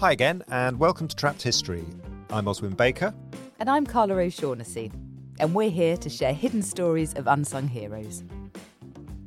Hi 0.00 0.12
again, 0.12 0.42
and 0.48 0.78
welcome 0.80 1.08
to 1.08 1.14
Trapped 1.14 1.42
History. 1.42 1.84
I'm 2.30 2.46
Oswin 2.46 2.74
Baker. 2.74 3.12
And 3.58 3.68
I'm 3.68 3.84
Carla 3.84 4.14
O'Shaughnessy, 4.14 4.90
and 5.38 5.54
we're 5.54 5.68
here 5.68 5.98
to 5.98 6.08
share 6.08 6.32
hidden 6.32 6.62
stories 6.62 7.12
of 7.12 7.26
unsung 7.26 7.68
heroes. 7.68 8.24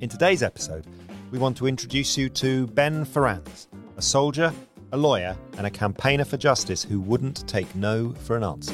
In 0.01 0.09
today's 0.09 0.41
episode, 0.41 0.87
we 1.29 1.37
want 1.37 1.57
to 1.57 1.67
introduce 1.67 2.17
you 2.17 2.27
to 2.29 2.65
Ben 2.65 3.05
Ferencz, 3.05 3.67
a 3.97 4.01
soldier, 4.01 4.51
a 4.91 4.97
lawyer, 4.97 5.37
and 5.59 5.67
a 5.67 5.69
campaigner 5.69 6.25
for 6.25 6.37
justice 6.37 6.81
who 6.81 6.99
wouldn't 6.99 7.47
take 7.47 7.75
no 7.75 8.11
for 8.13 8.35
an 8.35 8.43
answer. 8.43 8.73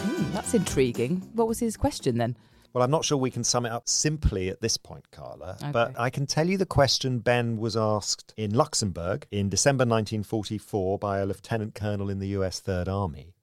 Mm, 0.00 0.32
that's 0.32 0.52
intriguing. 0.52 1.22
What 1.34 1.46
was 1.46 1.60
his 1.60 1.76
question 1.76 2.18
then? 2.18 2.34
Well, 2.72 2.84
I'm 2.84 2.90
not 2.90 3.04
sure 3.04 3.18
we 3.18 3.30
can 3.32 3.42
sum 3.42 3.66
it 3.66 3.72
up 3.72 3.88
simply 3.88 4.48
at 4.48 4.60
this 4.60 4.76
point, 4.76 5.10
Carla, 5.10 5.56
Okay. 5.60 5.72
but 5.72 5.98
I 5.98 6.08
can 6.08 6.26
tell 6.26 6.48
you 6.48 6.56
the 6.56 6.66
question 6.66 7.18
Ben 7.18 7.56
was 7.56 7.76
asked 7.76 8.32
in 8.36 8.54
Luxembourg 8.54 9.26
in 9.32 9.48
December 9.48 9.82
1944 9.82 10.98
by 10.98 11.18
a 11.18 11.26
lieutenant 11.26 11.74
colonel 11.74 12.08
in 12.08 12.20
the 12.20 12.28
US 12.28 12.60
Third 12.60 12.88
Army. 12.88 13.34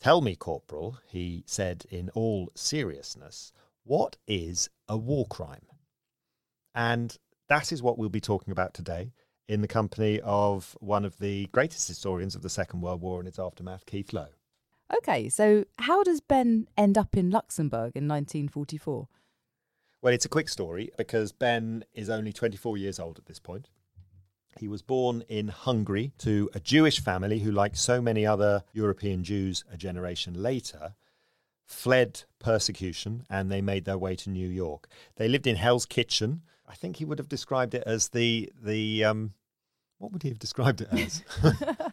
Tell 0.00 0.20
me, 0.20 0.36
Corporal, 0.36 0.98
he 1.08 1.44
said 1.46 1.86
in 1.88 2.10
all 2.10 2.50
seriousness, 2.54 3.52
what 3.84 4.16
is 4.26 4.68
a 4.88 4.96
war 4.98 5.26
crime? 5.26 5.66
And 6.74 7.16
that 7.48 7.72
is 7.72 7.82
what 7.82 7.96
we'll 7.98 8.08
be 8.08 8.20
talking 8.20 8.52
about 8.52 8.74
today 8.74 9.12
in 9.48 9.60
the 9.60 9.68
company 9.68 10.20
of 10.22 10.76
one 10.80 11.04
of 11.04 11.18
the 11.18 11.46
greatest 11.52 11.88
historians 11.88 12.34
of 12.34 12.42
the 12.42 12.48
Second 12.50 12.80
World 12.80 13.00
War 13.00 13.18
and 13.18 13.28
its 13.28 13.38
aftermath, 13.38 13.86
Keith 13.86 14.12
Lowe. 14.12 14.28
Okay, 14.96 15.28
so 15.28 15.64
how 15.78 16.02
does 16.02 16.20
Ben 16.20 16.68
end 16.76 16.98
up 16.98 17.16
in 17.16 17.30
Luxembourg 17.30 17.92
in 17.94 18.06
1944? 18.08 19.08
Well, 20.02 20.12
it's 20.12 20.24
a 20.24 20.28
quick 20.28 20.48
story 20.48 20.90
because 20.98 21.32
Ben 21.32 21.84
is 21.94 22.10
only 22.10 22.32
24 22.32 22.76
years 22.76 22.98
old 22.98 23.18
at 23.18 23.26
this 23.26 23.38
point. 23.38 23.68
He 24.58 24.68
was 24.68 24.82
born 24.82 25.22
in 25.28 25.48
Hungary 25.48 26.12
to 26.18 26.50
a 26.54 26.60
Jewish 26.60 27.00
family 27.00 27.38
who, 27.38 27.50
like 27.50 27.76
so 27.76 28.02
many 28.02 28.26
other 28.26 28.64
European 28.72 29.24
Jews 29.24 29.64
a 29.72 29.76
generation 29.76 30.34
later, 30.34 30.94
fled 31.64 32.24
persecution 32.38 33.24
and 33.30 33.50
they 33.50 33.62
made 33.62 33.84
their 33.84 33.96
way 33.96 34.14
to 34.16 34.30
New 34.30 34.48
York. 34.48 34.88
They 35.16 35.28
lived 35.28 35.46
in 35.46 35.56
Hell's 35.56 35.86
Kitchen. 35.86 36.42
I 36.68 36.74
think 36.74 36.96
he 36.96 37.04
would 37.04 37.18
have 37.18 37.28
described 37.28 37.74
it 37.74 37.84
as 37.86 38.08
the 38.08 38.52
the 38.60 39.04
um, 39.04 39.32
what 39.98 40.12
would 40.12 40.22
he 40.22 40.28
have 40.28 40.38
described 40.38 40.80
it 40.82 40.88
as? 40.92 41.22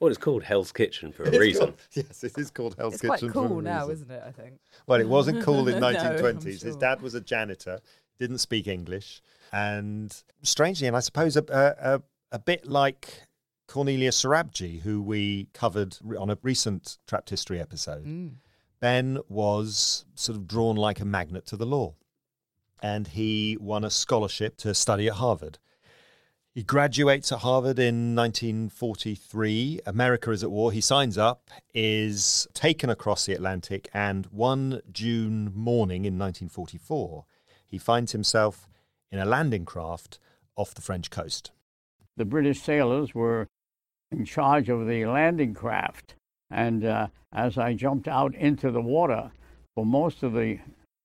Well, 0.00 0.08
it's 0.08 0.18
called 0.18 0.44
Hell's 0.44 0.70
Kitchen 0.72 1.12
for 1.12 1.24
a 1.24 1.28
It's 1.30 1.38
reason. 1.38 1.60
called- 1.66 1.80
yes, 1.92 2.22
it 2.24 2.38
is 2.38 2.50
called 2.50 2.76
Hell's 2.78 2.94
it's 2.94 3.02
Kitchen. 3.02 3.08
quite 3.08 3.20
for 3.32 3.44
a 3.44 3.48
cool 3.48 3.60
now, 3.60 3.88
reason. 3.88 4.04
isn't 4.04 4.10
it? 4.12 4.22
I 4.26 4.30
think. 4.32 4.60
Well, 4.86 5.00
it 5.00 5.08
wasn't 5.08 5.42
cool 5.42 5.66
in 5.68 5.80
No, 5.80 5.92
1920s. 5.92 6.60
I'm 6.62 6.66
His 6.68 6.76
dad 6.76 7.00
was 7.02 7.14
a 7.14 7.20
janitor, 7.20 7.80
didn't 8.18 8.38
speak 8.38 8.66
English, 8.68 9.20
and 9.52 10.14
strangely, 10.42 10.86
and 10.86 10.96
I 10.96 11.00
suppose 11.00 11.36
a, 11.36 11.44
a, 11.48 11.94
a, 11.96 12.02
a 12.32 12.38
bit 12.38 12.66
like 12.66 13.22
Cornelia 13.66 14.10
Sorabji, 14.10 14.80
who 14.80 15.02
we 15.02 15.48
covered 15.52 15.96
on 16.18 16.30
a 16.30 16.38
recent 16.42 16.98
Trapped 17.06 17.30
History 17.30 17.60
episode, 17.60 18.04
Mm. 18.06 18.34
Ben 18.80 19.18
was 19.28 20.04
sort 20.14 20.38
of 20.38 20.46
drawn 20.46 20.76
like 20.76 21.00
a 21.00 21.04
magnet 21.04 21.44
to 21.46 21.56
the 21.56 21.66
law, 21.66 21.94
and 22.80 23.08
he 23.08 23.56
won 23.60 23.84
a 23.84 23.90
scholarship 23.90 24.56
to 24.58 24.72
study 24.74 25.08
at 25.08 25.14
Harvard. 25.14 25.58
He 26.54 26.62
graduates 26.64 27.30
at 27.30 27.40
Harvard 27.40 27.78
in 27.78 28.16
1943. 28.16 29.80
America 29.86 30.30
is 30.32 30.42
at 30.42 30.50
war. 30.50 30.72
He 30.72 30.80
signs 30.80 31.16
up, 31.16 31.50
is 31.72 32.48
taken 32.52 32.90
across 32.90 33.26
the 33.26 33.34
Atlantic, 33.34 33.88
and 33.94 34.26
one 34.26 34.80
June 34.90 35.52
morning 35.54 36.04
in 36.04 36.18
1944, 36.18 37.24
he 37.66 37.78
finds 37.78 38.12
himself 38.12 38.68
in 39.12 39.18
a 39.18 39.24
landing 39.24 39.64
craft 39.64 40.18
off 40.56 40.74
the 40.74 40.82
French 40.82 41.10
coast. 41.10 41.52
the 42.16 42.24
British 42.24 42.60
sailors 42.60 43.14
were 43.14 43.46
in 44.10 44.24
charge 44.24 44.68
of 44.68 44.86
the 44.86 45.06
landing 45.06 45.54
craft. 45.54 46.14
And 46.50 46.84
uh, 46.84 47.08
as 47.32 47.56
I 47.58 47.74
jumped 47.74 48.08
out 48.08 48.34
into 48.34 48.70
the 48.70 48.80
water, 48.80 49.30
for 49.74 49.86
most 49.86 50.22
of 50.22 50.32
the 50.32 50.58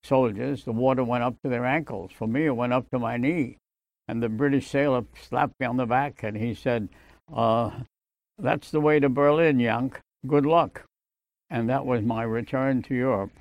soldiers, 0.03 0.63
the 0.63 0.71
water 0.71 1.03
went 1.03 1.23
up 1.23 1.35
to 1.43 1.49
their 1.49 1.65
ankles. 1.65 2.11
For 2.17 2.27
me, 2.27 2.45
it 2.47 2.55
went 2.55 2.73
up 2.73 2.89
to 2.89 2.99
my 2.99 3.17
knee. 3.17 3.57
And 4.07 4.21
the 4.21 4.29
British 4.29 4.67
sailor 4.67 5.05
slapped 5.21 5.59
me 5.59 5.65
on 5.65 5.77
the 5.77 5.85
back 5.85 6.23
and 6.23 6.35
he 6.35 6.53
said, 6.53 6.89
uh, 7.33 7.71
That's 8.37 8.71
the 8.71 8.81
way 8.81 8.99
to 8.99 9.09
Berlin, 9.09 9.59
Yank. 9.59 9.99
Good 10.27 10.45
luck. 10.45 10.83
And 11.49 11.69
that 11.69 11.85
was 11.85 12.01
my 12.01 12.23
return 12.23 12.81
to 12.83 12.95
Europe. 12.95 13.31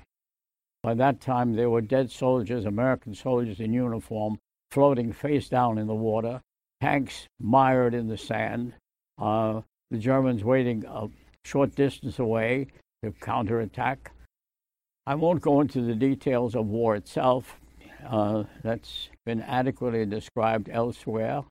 By 0.81 0.93
that 0.95 1.21
time, 1.21 1.55
there 1.55 1.69
were 1.69 1.81
dead 1.81 2.11
soldiers, 2.11 2.65
American 2.65 3.15
soldiers 3.15 3.59
in 3.59 3.73
uniform, 3.73 4.37
floating 4.71 5.13
face 5.13 5.49
down 5.49 5.77
in 5.77 5.87
the 5.87 5.95
water 5.95 6.41
tanks 6.83 7.29
mired 7.39 7.93
in 7.93 8.09
the 8.09 8.17
sand, 8.17 8.73
uh, 9.17 9.61
the 9.89 9.97
Germans 9.97 10.43
waiting 10.43 10.83
a 10.85 11.07
short 11.45 11.73
distance 11.75 12.19
away 12.19 12.67
to 13.01 13.11
counterattack. 13.21 14.11
I 15.07 15.15
won't 15.15 15.41
go 15.41 15.61
into 15.61 15.81
the 15.81 15.95
details 15.95 16.55
of 16.55 16.65
war 16.67 16.97
itself. 16.97 17.57
Uh, 18.05 18.43
that's 18.63 19.09
been 19.25 19.41
adequately 19.41 20.05
described 20.05 20.69
elsewhere. 20.71 21.43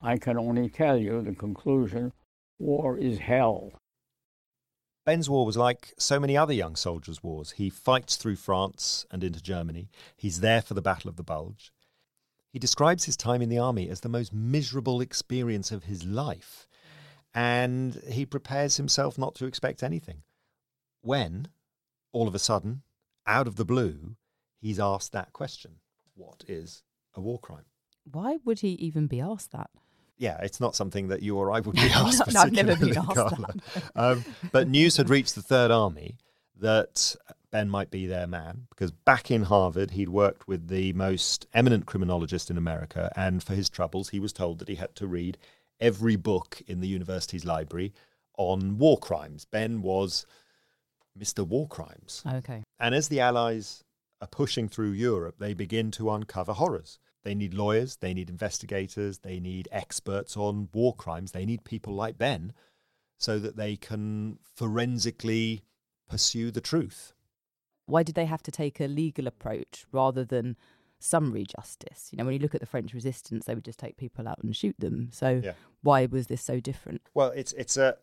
I 0.00 0.18
can 0.18 0.38
only 0.38 0.68
tell 0.68 0.96
you 0.96 1.22
the 1.22 1.34
conclusion 1.34 2.12
war 2.58 2.98
is 2.98 3.18
hell. 3.18 3.72
Ben's 5.04 5.30
war 5.30 5.46
was 5.46 5.56
like 5.56 5.94
so 5.98 6.18
many 6.18 6.36
other 6.36 6.52
young 6.52 6.74
soldiers' 6.74 7.22
wars. 7.22 7.52
He 7.52 7.70
fights 7.70 8.16
through 8.16 8.36
France 8.36 9.06
and 9.10 9.22
into 9.22 9.42
Germany. 9.42 9.88
He's 10.16 10.40
there 10.40 10.60
for 10.60 10.74
the 10.74 10.82
Battle 10.82 11.08
of 11.08 11.16
the 11.16 11.22
Bulge. 11.22 11.72
He 12.52 12.58
describes 12.58 13.04
his 13.04 13.16
time 13.16 13.40
in 13.40 13.48
the 13.48 13.58
army 13.58 13.88
as 13.88 14.00
the 14.00 14.08
most 14.08 14.32
miserable 14.32 15.00
experience 15.00 15.70
of 15.70 15.84
his 15.84 16.04
life. 16.04 16.66
And 17.32 18.02
he 18.10 18.26
prepares 18.26 18.78
himself 18.78 19.16
not 19.16 19.34
to 19.36 19.46
expect 19.46 19.82
anything. 19.82 20.22
When, 21.02 21.48
all 22.12 22.26
of 22.26 22.34
a 22.34 22.40
sudden, 22.40 22.82
out 23.26 23.46
of 23.46 23.56
the 23.56 23.64
blue, 23.64 24.16
he's 24.60 24.80
asked 24.80 25.12
that 25.12 25.32
question 25.32 25.76
What 26.16 26.44
is 26.48 26.82
a 27.14 27.20
war 27.20 27.38
crime? 27.38 27.64
Why 28.10 28.38
would 28.44 28.60
he 28.60 28.70
even 28.70 29.06
be 29.06 29.20
asked 29.20 29.52
that? 29.52 29.70
Yeah, 30.18 30.38
it's 30.42 30.60
not 30.60 30.74
something 30.74 31.08
that 31.08 31.22
you 31.22 31.36
or 31.36 31.52
I 31.52 31.60
would 31.60 31.74
be 31.76 31.82
asked. 31.82 32.32
No, 32.32 32.40
I've 32.40 32.52
never 32.52 32.76
been 32.76 32.96
asked 32.98 33.14
Carla. 33.14 33.54
Um, 33.94 34.24
but 34.52 34.68
news 34.68 34.96
had 34.96 35.10
reached 35.10 35.34
the 35.34 35.42
Third 35.42 35.70
Army 35.70 36.16
that 36.58 37.14
Ben 37.50 37.68
might 37.68 37.90
be 37.90 38.06
their 38.06 38.26
man 38.26 38.66
because 38.70 38.90
back 38.90 39.30
in 39.30 39.44
Harvard, 39.44 39.92
he'd 39.92 40.08
worked 40.08 40.48
with 40.48 40.68
the 40.68 40.92
most 40.94 41.46
eminent 41.52 41.86
criminologist 41.86 42.50
in 42.50 42.56
America. 42.56 43.12
And 43.16 43.42
for 43.42 43.54
his 43.54 43.68
troubles, 43.68 44.10
he 44.10 44.20
was 44.20 44.32
told 44.32 44.58
that 44.58 44.68
he 44.68 44.76
had 44.76 44.94
to 44.96 45.06
read 45.06 45.38
every 45.80 46.16
book 46.16 46.62
in 46.66 46.80
the 46.80 46.88
university's 46.88 47.44
library 47.44 47.92
on 48.38 48.78
war 48.78 48.98
crimes. 48.98 49.44
Ben 49.44 49.82
was 49.82 50.26
Mr. 51.18 51.46
War 51.46 51.66
Crimes. 51.68 52.22
Okay. 52.26 52.62
And 52.78 52.94
as 52.94 53.08
the 53.08 53.20
Allies 53.20 53.84
are 54.20 54.26
pushing 54.28 54.68
through 54.68 54.90
Europe, 54.92 55.36
they 55.38 55.54
begin 55.54 55.90
to 55.92 56.10
uncover 56.10 56.52
horrors. 56.54 56.98
They 57.22 57.34
need 57.34 57.54
lawyers, 57.54 57.96
they 57.96 58.14
need 58.14 58.30
investigators, 58.30 59.18
they 59.18 59.40
need 59.40 59.68
experts 59.72 60.36
on 60.36 60.68
war 60.72 60.94
crimes, 60.94 61.32
they 61.32 61.44
need 61.44 61.64
people 61.64 61.94
like 61.94 62.16
Ben 62.18 62.52
so 63.18 63.38
that 63.38 63.56
they 63.56 63.76
can 63.76 64.38
forensically 64.54 65.62
pursue 66.08 66.50
the 66.50 66.60
truth. 66.60 67.14
Why 67.86 68.02
did 68.02 68.14
they 68.14 68.26
have 68.26 68.42
to 68.44 68.50
take 68.50 68.80
a 68.80 68.86
legal 68.86 69.26
approach 69.26 69.86
rather 69.92 70.24
than 70.24 70.56
summary 70.98 71.44
justice? 71.44 72.08
You 72.10 72.18
know, 72.18 72.24
when 72.24 72.34
you 72.34 72.40
look 72.40 72.54
at 72.54 72.60
the 72.60 72.66
French 72.66 72.94
resistance, 72.94 73.44
they 73.46 73.54
would 73.54 73.64
just 73.64 73.78
take 73.78 73.96
people 73.96 74.28
out 74.28 74.38
and 74.42 74.54
shoot 74.54 74.76
them. 74.78 75.10
So 75.12 75.40
Yeah. 75.44 75.54
why 75.82 76.06
was 76.06 76.26
this 76.26 76.42
so 76.42 76.60
different? 76.60 77.02
Well, 77.14 77.30
it's 77.30 77.52
it's 77.54 77.76
a 77.76 77.96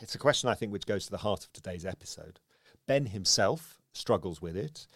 it's 0.00 0.14
a 0.14 0.18
question 0.18 0.48
I 0.48 0.54
think 0.54 0.72
which 0.72 0.86
goes 0.86 1.06
to 1.06 1.10
the 1.10 1.18
heart 1.18 1.44
of 1.44 1.52
today's 1.52 1.84
episode. 1.84 2.40
Ben 2.86 3.06
himself 3.06 3.80
struggles 3.92 4.40
with 4.40 4.56
it. 4.56 4.86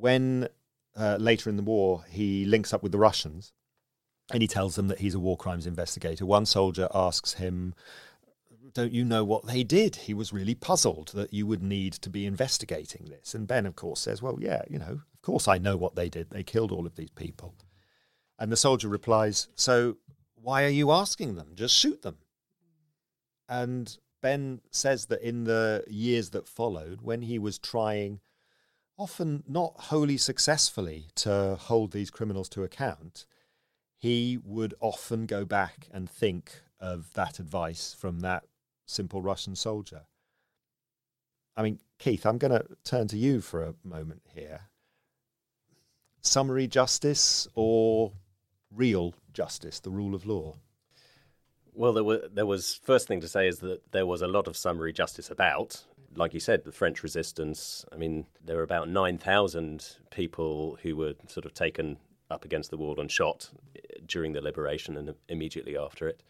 When 0.00 0.48
uh, 0.96 1.18
later 1.20 1.50
in 1.50 1.56
the 1.56 1.62
war 1.62 2.04
he 2.08 2.44
links 2.44 2.72
up 2.72 2.82
with 2.82 2.92
the 2.92 2.98
Russians, 2.98 3.52
and 4.32 4.42
he 4.42 4.48
tells 4.48 4.76
them 4.76 4.88
that 4.88 5.00
he's 5.00 5.14
a 5.14 5.20
war 5.20 5.36
crimes 5.36 5.66
investigator. 5.66 6.24
One 6.24 6.46
soldier 6.46 6.88
asks 6.94 7.34
him, 7.34 7.74
"Don't 8.72 8.92
you 8.92 9.04
know 9.04 9.24
what 9.24 9.46
they 9.46 9.62
did?" 9.62 9.96
He 9.96 10.14
was 10.14 10.32
really 10.32 10.54
puzzled 10.54 11.08
that 11.14 11.34
you 11.34 11.46
would 11.46 11.62
need 11.62 11.92
to 11.94 12.10
be 12.10 12.24
investigating 12.26 13.06
this. 13.06 13.34
And 13.34 13.46
Ben, 13.46 13.66
of 13.66 13.76
course, 13.76 14.00
says, 14.00 14.22
"Well, 14.22 14.38
yeah, 14.40 14.62
you 14.70 14.78
know, 14.78 15.00
of 15.14 15.22
course 15.22 15.46
I 15.48 15.58
know 15.58 15.76
what 15.76 15.96
they 15.96 16.08
did. 16.08 16.30
They 16.30 16.44
killed 16.44 16.72
all 16.72 16.86
of 16.86 16.96
these 16.96 17.10
people." 17.10 17.54
And 18.38 18.50
the 18.50 18.56
soldier 18.56 18.88
replies, 18.88 19.48
"So 19.54 19.98
why 20.34 20.64
are 20.64 20.68
you 20.68 20.90
asking 20.90 21.34
them? 21.34 21.52
Just 21.54 21.76
shoot 21.76 22.02
them." 22.02 22.18
And 23.48 23.98
Ben 24.22 24.60
says 24.70 25.06
that 25.06 25.20
in 25.20 25.44
the 25.44 25.84
years 25.88 26.30
that 26.30 26.48
followed, 26.48 27.02
when 27.02 27.22
he 27.22 27.38
was 27.38 27.58
trying, 27.58 28.20
often 29.00 29.42
not 29.48 29.72
wholly 29.76 30.18
successfully, 30.18 31.06
to 31.14 31.56
hold 31.58 31.90
these 31.90 32.10
criminals 32.10 32.50
to 32.50 32.62
account, 32.62 33.24
he 33.96 34.38
would 34.44 34.74
often 34.78 35.24
go 35.24 35.44
back 35.46 35.88
and 35.90 36.08
think 36.08 36.60
of 36.78 37.12
that 37.14 37.38
advice 37.38 37.96
from 37.98 38.20
that 38.20 38.44
simple 38.86 39.22
Russian 39.22 39.56
soldier. 39.56 40.02
I 41.56 41.62
mean, 41.62 41.80
Keith, 41.98 42.26
I'm 42.26 42.36
going 42.36 42.52
to 42.52 42.66
turn 42.84 43.08
to 43.08 43.16
you 43.16 43.40
for 43.40 43.64
a 43.64 43.74
moment 43.82 44.22
here. 44.34 44.68
Summary 46.20 46.66
justice 46.66 47.48
or 47.54 48.12
real 48.70 49.14
justice, 49.32 49.80
the 49.80 49.90
rule 49.90 50.14
of 50.14 50.26
law? 50.26 50.56
Well, 51.72 51.94
there, 51.94 52.04
were, 52.04 52.28
there 52.30 52.46
was 52.46 52.78
first 52.82 53.08
thing 53.08 53.22
to 53.22 53.28
say 53.28 53.48
is 53.48 53.60
that 53.60 53.92
there 53.92 54.04
was 54.04 54.20
a 54.20 54.28
lot 54.28 54.46
of 54.46 54.56
summary 54.56 54.92
justice 54.92 55.30
about. 55.30 55.84
Like 56.14 56.34
you 56.34 56.40
said, 56.40 56.64
the 56.64 56.72
French 56.72 57.02
resistance. 57.02 57.84
I 57.92 57.96
mean, 57.96 58.26
there 58.44 58.56
were 58.56 58.62
about 58.62 58.88
nine 58.88 59.18
thousand 59.18 59.96
people 60.10 60.78
who 60.82 60.96
were 60.96 61.14
sort 61.28 61.46
of 61.46 61.54
taken 61.54 61.98
up 62.30 62.44
against 62.44 62.70
the 62.70 62.76
wall 62.76 62.98
and 62.98 63.10
shot 63.10 63.50
during 64.06 64.32
the 64.32 64.40
liberation 64.40 64.96
and 64.96 65.14
immediately 65.28 65.76
after 65.76 66.08
it. 66.08 66.22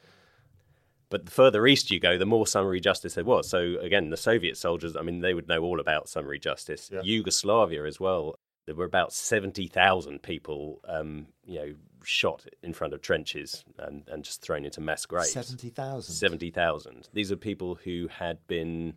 But 1.09 1.25
the 1.25 1.32
further 1.32 1.67
east 1.67 1.91
you 1.91 1.99
go, 1.99 2.17
the 2.17 2.27
more 2.27 2.47
summary 2.47 2.81
justice 2.81 3.15
there 3.15 3.25
was. 3.25 3.49
So 3.49 3.77
again, 3.81 4.11
the 4.11 4.17
Soviet 4.17 4.56
soldiers, 4.56 4.97
I 4.97 5.03
mean, 5.03 5.21
they 5.21 5.35
would 5.35 5.49
know 5.49 5.62
all 5.62 5.81
about 5.81 6.09
summary 6.09 6.38
justice. 6.38 6.88
Yeah. 6.93 7.00
Yugoslavia 7.03 7.85
as 7.85 7.99
well. 7.99 8.37
There 8.67 8.76
were 8.76 8.85
about 8.85 9.12
seventy 9.12 9.67
thousand 9.67 10.23
people, 10.23 10.81
um, 10.87 11.26
you 11.44 11.59
know, 11.59 11.75
shot 12.05 12.47
in 12.62 12.73
front 12.73 12.94
of 12.94 13.03
trenches 13.03 13.65
and, 13.79 14.05
and 14.09 14.25
just 14.25 14.43
thrown 14.43 14.65
into 14.65 14.81
mass 14.81 15.05
graves. 15.06 15.33
70,000. 15.33 16.15
70,000. 16.15 17.09
These 17.12 17.33
are 17.33 17.37
people 17.37 17.75
who 17.75 18.09
had 18.09 18.38
been 18.47 18.94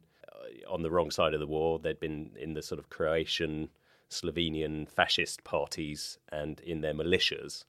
on 0.69 0.81
the 0.81 0.91
wrong 0.91 1.11
side 1.11 1.33
of 1.33 1.39
the 1.39 1.47
war. 1.47 1.79
They'd 1.79 1.99
been 1.99 2.31
in 2.39 2.53
the 2.53 2.61
sort 2.61 2.79
of 2.79 2.89
Croatian, 2.89 3.69
Slovenian 4.09 4.87
fascist 4.87 5.43
parties 5.43 6.17
and 6.31 6.59
in 6.61 6.81
their 6.81 6.93
militias. 6.93 7.65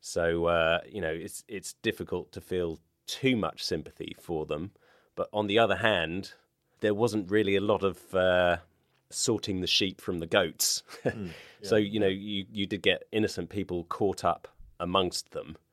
So, 0.00 0.46
uh, 0.46 0.80
you 0.88 1.00
know, 1.00 1.12
it's, 1.12 1.44
it's 1.48 1.74
difficult 1.82 2.32
to 2.32 2.40
feel 2.40 2.78
too 3.06 3.36
much 3.36 3.64
sympathy 3.64 4.16
for 4.20 4.46
them. 4.46 4.72
But 5.14 5.28
on 5.32 5.46
the 5.46 5.58
other 5.58 5.76
hand, 5.76 6.32
there 6.80 6.94
wasn't 6.94 7.30
really 7.30 7.56
a 7.56 7.60
lot 7.60 7.82
of 7.82 8.14
uh, 8.14 8.58
sorting 9.10 9.60
the 9.60 9.66
sheep 9.66 10.00
from 10.00 10.18
the 10.18 10.26
goats. 10.26 10.82
So, 11.62 11.76
you 11.76 11.98
know, 11.98 12.06
you, 12.06 12.44
you 12.52 12.66
did 12.66 12.82
get 12.82 13.04
innocent 13.10 13.48
people 13.48 13.84
caught 13.84 14.24
up 14.24 14.46
amongst 14.78 15.32
them 15.32 15.56
Yeah. 15.56 15.65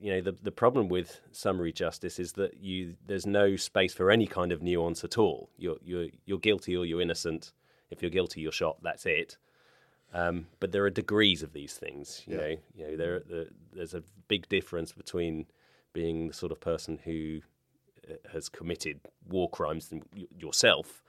You 0.00 0.12
know 0.12 0.20
the 0.20 0.36
the 0.42 0.52
problem 0.52 0.88
with 0.88 1.20
summary 1.32 1.72
justice 1.72 2.18
is 2.18 2.32
that 2.32 2.58
you 2.58 2.94
there's 3.06 3.26
no 3.26 3.56
space 3.56 3.94
for 3.94 4.10
any 4.10 4.26
kind 4.26 4.52
of 4.52 4.62
nuance 4.62 5.04
at 5.04 5.18
all. 5.18 5.50
You're 5.56 5.76
you're 5.84 6.06
you're 6.24 6.38
guilty 6.38 6.76
or 6.76 6.84
you're 6.84 7.00
innocent. 7.00 7.52
If 7.90 8.02
you're 8.02 8.10
guilty, 8.10 8.40
you're 8.40 8.52
shot. 8.52 8.78
That's 8.82 9.06
it. 9.06 9.36
Um, 10.12 10.46
but 10.60 10.72
there 10.72 10.84
are 10.84 10.90
degrees 10.90 11.42
of 11.42 11.52
these 11.52 11.74
things. 11.74 12.22
You 12.26 12.34
Yeah. 12.36 12.40
know, 12.40 12.56
you 12.74 12.86
know 12.86 12.96
there, 12.96 13.20
there 13.20 13.46
there's 13.72 13.94
a 13.94 14.02
big 14.28 14.48
difference 14.48 14.92
between 14.92 15.46
being 15.92 16.28
the 16.28 16.34
sort 16.34 16.52
of 16.52 16.60
person 16.60 16.98
who 17.04 17.40
uh, 18.10 18.14
has 18.32 18.48
committed 18.48 19.00
war 19.28 19.48
crimes 19.50 19.92
yourself, 20.38 21.02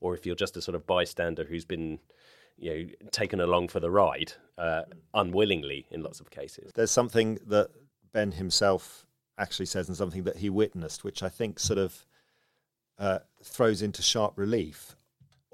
or 0.00 0.14
if 0.14 0.26
you're 0.26 0.36
just 0.36 0.56
a 0.56 0.62
sort 0.62 0.74
of 0.74 0.86
bystander 0.86 1.44
who's 1.44 1.64
been 1.64 1.98
you 2.56 2.70
know 2.72 3.08
taken 3.10 3.40
along 3.40 3.68
for 3.68 3.80
the 3.80 3.90
ride 3.90 4.32
uh, 4.58 4.82
unwillingly 5.14 5.86
in 5.90 6.02
lots 6.02 6.20
of 6.20 6.30
cases. 6.30 6.70
There's 6.74 6.90
something 6.90 7.38
that 7.46 7.70
Ben 8.14 8.32
himself 8.32 9.04
actually 9.36 9.66
says, 9.66 9.88
and 9.88 9.96
something 9.96 10.22
that 10.22 10.38
he 10.38 10.48
witnessed, 10.48 11.04
which 11.04 11.22
I 11.22 11.28
think 11.28 11.58
sort 11.58 11.78
of 11.78 12.06
uh, 12.98 13.18
throws 13.42 13.82
into 13.82 14.00
sharp 14.00 14.38
relief 14.38 14.96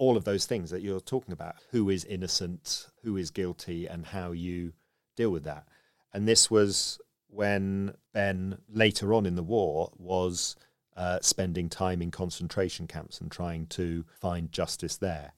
all 0.01 0.17
of 0.17 0.25
those 0.25 0.47
things 0.47 0.71
that 0.71 0.81
you're 0.81 0.99
talking 0.99 1.33
about 1.33 1.57
who 1.73 1.91
is 1.91 2.07
innocent, 2.07 2.87
who 3.03 3.19
is 3.19 3.31
guilty, 3.31 3.87
and 3.87 4.07
how 4.07 4.33
you 4.33 4.73
deal 5.15 5.31
with 5.31 5.45
that. 5.45 5.67
And 6.15 6.27
this 6.27 6.51
was 6.51 6.99
when 7.29 7.93
Ben, 8.15 8.57
later 8.73 9.13
on 9.13 9.27
in 9.27 9.37
the 9.37 9.43
war, 9.43 9.93
was 9.99 10.57
uh, 10.97 11.19
spending 11.21 11.69
time 11.69 12.01
in 12.01 12.11
concentration 12.11 12.87
camps 12.87 13.21
and 13.21 13.31
trying 13.31 13.67
to 13.67 14.05
find 14.21 14.51
justice 14.51 14.97
there. 14.97 15.35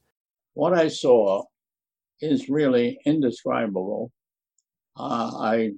What 0.54 0.74
I 0.74 0.86
saw 0.86 1.42
is 2.20 2.48
really 2.48 3.00
indescribable. 3.04 4.12
Uh, 4.96 5.32
I 5.40 5.72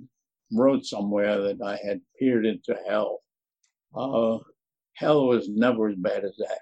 wrote 0.53 0.85
somewhere 0.85 1.41
that 1.43 1.61
I 1.63 1.79
had 1.87 2.01
peered 2.19 2.47
into 2.47 2.77
hell. 2.87 3.21
Uh, 3.95 4.39
hell 4.95 5.27
was 5.27 5.49
never 5.49 5.89
as 5.89 5.97
bad 5.97 6.25
as 6.25 6.37
that. 6.39 6.61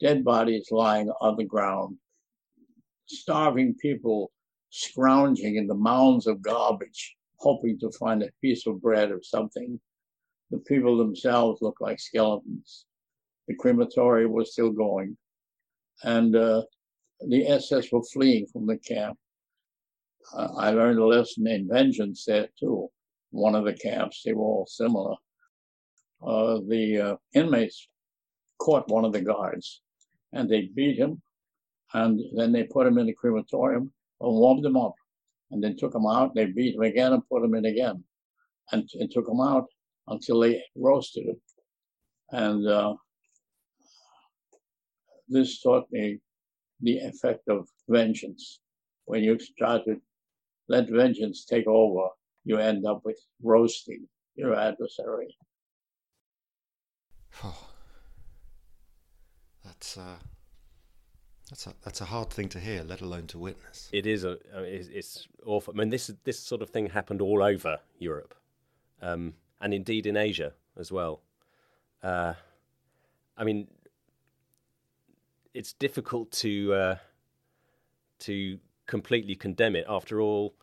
Dead 0.00 0.24
bodies 0.24 0.68
lying 0.70 1.10
on 1.20 1.36
the 1.36 1.44
ground, 1.44 1.96
starving 3.06 3.74
people 3.80 4.30
scrounging 4.70 5.56
in 5.56 5.66
the 5.66 5.74
mounds 5.74 6.26
of 6.26 6.42
garbage, 6.42 7.16
hoping 7.38 7.78
to 7.80 7.90
find 7.98 8.22
a 8.22 8.30
piece 8.42 8.66
of 8.66 8.80
bread 8.80 9.10
or 9.10 9.20
something. 9.22 9.80
The 10.50 10.58
people 10.58 10.96
themselves 10.96 11.60
looked 11.60 11.80
like 11.80 12.00
skeletons. 12.00 12.86
The 13.48 13.54
crematory 13.54 14.26
was 14.26 14.52
still 14.52 14.70
going. 14.70 15.16
And 16.02 16.36
uh, 16.36 16.62
the 17.26 17.46
SS 17.48 17.90
were 17.90 18.02
fleeing 18.12 18.46
from 18.52 18.66
the 18.66 18.78
camp. 18.78 19.18
Uh, 20.34 20.48
I 20.56 20.70
learned 20.70 20.98
a 20.98 21.06
lesson 21.06 21.46
in 21.46 21.68
vengeance 21.68 22.24
there 22.26 22.48
too. 22.58 22.90
One 23.30 23.54
of 23.54 23.64
the 23.64 23.74
camps, 23.74 24.22
they 24.24 24.32
were 24.32 24.44
all 24.44 24.66
similar. 24.66 25.14
Uh, 26.26 26.60
the 26.66 27.00
uh, 27.00 27.16
inmates 27.34 27.88
caught 28.58 28.88
one 28.88 29.04
of 29.04 29.12
the 29.12 29.20
guards 29.20 29.82
and 30.32 30.48
they 30.48 30.70
beat 30.74 30.98
him 30.98 31.22
and 31.94 32.20
then 32.36 32.52
they 32.52 32.64
put 32.64 32.86
him 32.86 32.98
in 32.98 33.06
the 33.06 33.14
crematorium 33.14 33.92
and 34.20 34.32
warmed 34.32 34.64
him 34.64 34.76
up 34.76 34.94
and 35.50 35.62
then 35.62 35.76
took 35.76 35.94
him 35.94 36.06
out. 36.06 36.34
They 36.34 36.46
beat 36.46 36.74
him 36.74 36.82
again 36.82 37.12
and 37.12 37.28
put 37.28 37.44
him 37.44 37.54
in 37.54 37.64
again 37.64 38.02
and, 38.72 38.88
and 38.94 39.10
took 39.10 39.28
him 39.28 39.40
out 39.40 39.66
until 40.08 40.40
they 40.40 40.62
roasted 40.76 41.26
him. 41.26 41.40
And 42.30 42.66
uh, 42.66 42.94
this 45.28 45.60
taught 45.60 45.86
me 45.90 46.18
the 46.80 46.98
effect 46.98 47.48
of 47.48 47.68
vengeance. 47.88 48.60
When 49.06 49.22
you 49.22 49.38
start 49.38 49.84
to 49.86 49.96
let 50.68 50.90
vengeance 50.90 51.44
take 51.44 51.66
over, 51.66 52.08
you 52.48 52.56
end 52.56 52.86
up 52.86 53.02
with 53.04 53.18
roasting 53.42 54.08
your 54.34 54.58
adversary. 54.58 55.36
that's 59.64 59.98
uh, 59.98 60.16
that's 61.50 61.66
a, 61.66 61.74
that's 61.84 62.00
a 62.00 62.06
hard 62.06 62.30
thing 62.30 62.48
to 62.48 62.58
hear, 62.58 62.82
let 62.82 63.02
alone 63.02 63.26
to 63.28 63.38
witness. 63.38 63.90
It 63.92 64.06
is 64.06 64.24
a, 64.24 64.38
I 64.56 64.60
mean, 64.62 64.74
it's, 64.74 64.88
it's 64.88 65.28
awful. 65.44 65.74
I 65.74 65.76
mean, 65.76 65.90
this 65.90 66.10
this 66.24 66.38
sort 66.38 66.62
of 66.62 66.70
thing 66.70 66.88
happened 66.88 67.20
all 67.20 67.42
over 67.42 67.78
Europe, 67.98 68.34
um, 69.02 69.34
and 69.60 69.74
indeed 69.74 70.06
in 70.06 70.16
Asia 70.16 70.54
as 70.78 70.90
well. 70.90 71.20
Uh, 72.02 72.32
I 73.36 73.44
mean, 73.44 73.68
it's 75.52 75.74
difficult 75.74 76.32
to 76.32 76.72
uh, 76.72 76.96
to 78.20 78.58
completely 78.86 79.34
condemn 79.34 79.76
it. 79.76 79.84
After 79.86 80.22
all, 80.22 80.54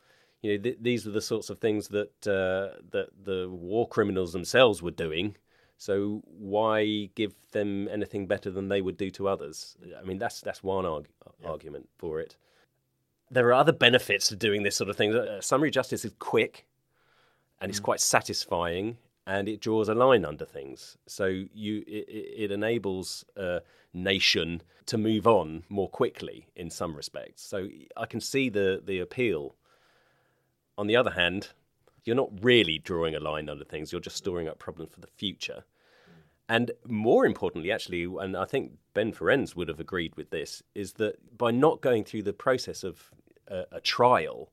you 0.46 0.58
know, 0.58 0.64
th- 0.64 0.78
these 0.80 1.08
are 1.08 1.12
the 1.12 1.22
sorts 1.22 1.50
of 1.50 1.58
things 1.58 1.88
that 1.88 2.28
uh, 2.28 2.80
that 2.92 3.10
the 3.24 3.50
war 3.50 3.88
criminals 3.88 4.32
themselves 4.32 4.82
were 4.82 4.92
doing. 4.92 5.36
So 5.78 6.22
why 6.26 7.10
give 7.16 7.34
them 7.52 7.88
anything 7.92 8.28
better 8.28 8.52
than 8.52 8.70
they 8.70 8.82
would 8.82 8.98
do 8.98 9.10
to 9.12 9.28
others? 9.28 9.76
I 10.00 10.04
mean, 10.04 10.20
that's 10.20 10.42
that's 10.42 10.64
one 10.64 10.86
arg- 10.86 11.10
argument 11.44 11.90
for 11.98 12.20
it. 12.20 12.38
There 13.32 13.48
are 13.48 13.54
other 13.54 13.74
benefits 13.74 14.28
to 14.30 14.36
doing 14.36 14.62
this 14.62 14.76
sort 14.76 14.90
of 14.90 14.96
thing. 14.96 15.16
Uh, 15.16 15.42
summary 15.42 15.72
justice 15.72 16.06
is 16.06 16.14
quick, 16.20 16.68
and 17.60 17.72
it's 17.72 17.80
quite 17.80 18.00
satisfying, 18.00 18.98
and 19.26 19.50
it 19.50 19.62
draws 19.62 19.90
a 19.90 19.96
line 19.96 20.26
under 20.26 20.46
things. 20.46 20.96
So 21.08 21.26
you 21.26 21.84
it, 21.88 22.06
it 22.08 22.26
it 22.44 22.52
enables 22.52 23.26
a 23.36 23.62
nation 23.94 24.62
to 24.86 24.98
move 24.98 25.26
on 25.26 25.64
more 25.70 25.90
quickly 25.90 26.48
in 26.56 26.70
some 26.70 26.96
respects. 26.96 27.42
So 27.42 27.68
I 27.98 28.06
can 28.06 28.22
see 28.22 28.50
the 28.50 28.82
the 28.86 29.00
appeal. 29.00 29.56
On 30.78 30.88
the 30.88 30.96
other 30.96 31.12
hand, 31.12 31.50
you're 32.04 32.16
not 32.16 32.44
really 32.44 32.78
drawing 32.78 33.16
a 33.16 33.20
line 33.20 33.50
under 33.50 33.66
things. 33.66 33.92
You're 33.92 34.02
just 34.02 34.18
storing 34.18 34.48
up 34.48 34.60
problems 34.60 34.92
for 34.92 35.02
the 35.02 35.08
future. 35.08 35.64
And 36.48 36.72
more 36.88 37.26
importantly, 37.26 37.72
actually, 37.72 38.04
and 38.04 38.38
I 38.38 38.46
think 38.46 38.74
Ben 38.94 39.12
Ferencz 39.12 39.56
would 39.56 39.68
have 39.68 39.80
agreed 39.80 40.16
with 40.16 40.30
this, 40.30 40.62
is 40.76 40.94
that 40.94 41.38
by 41.38 41.52
not 41.52 41.82
going 41.82 42.04
through 42.04 42.24
the 42.24 42.34
process 42.34 42.84
of 42.84 43.10
a, 43.48 43.66
a 43.72 43.82
trial, 43.82 44.52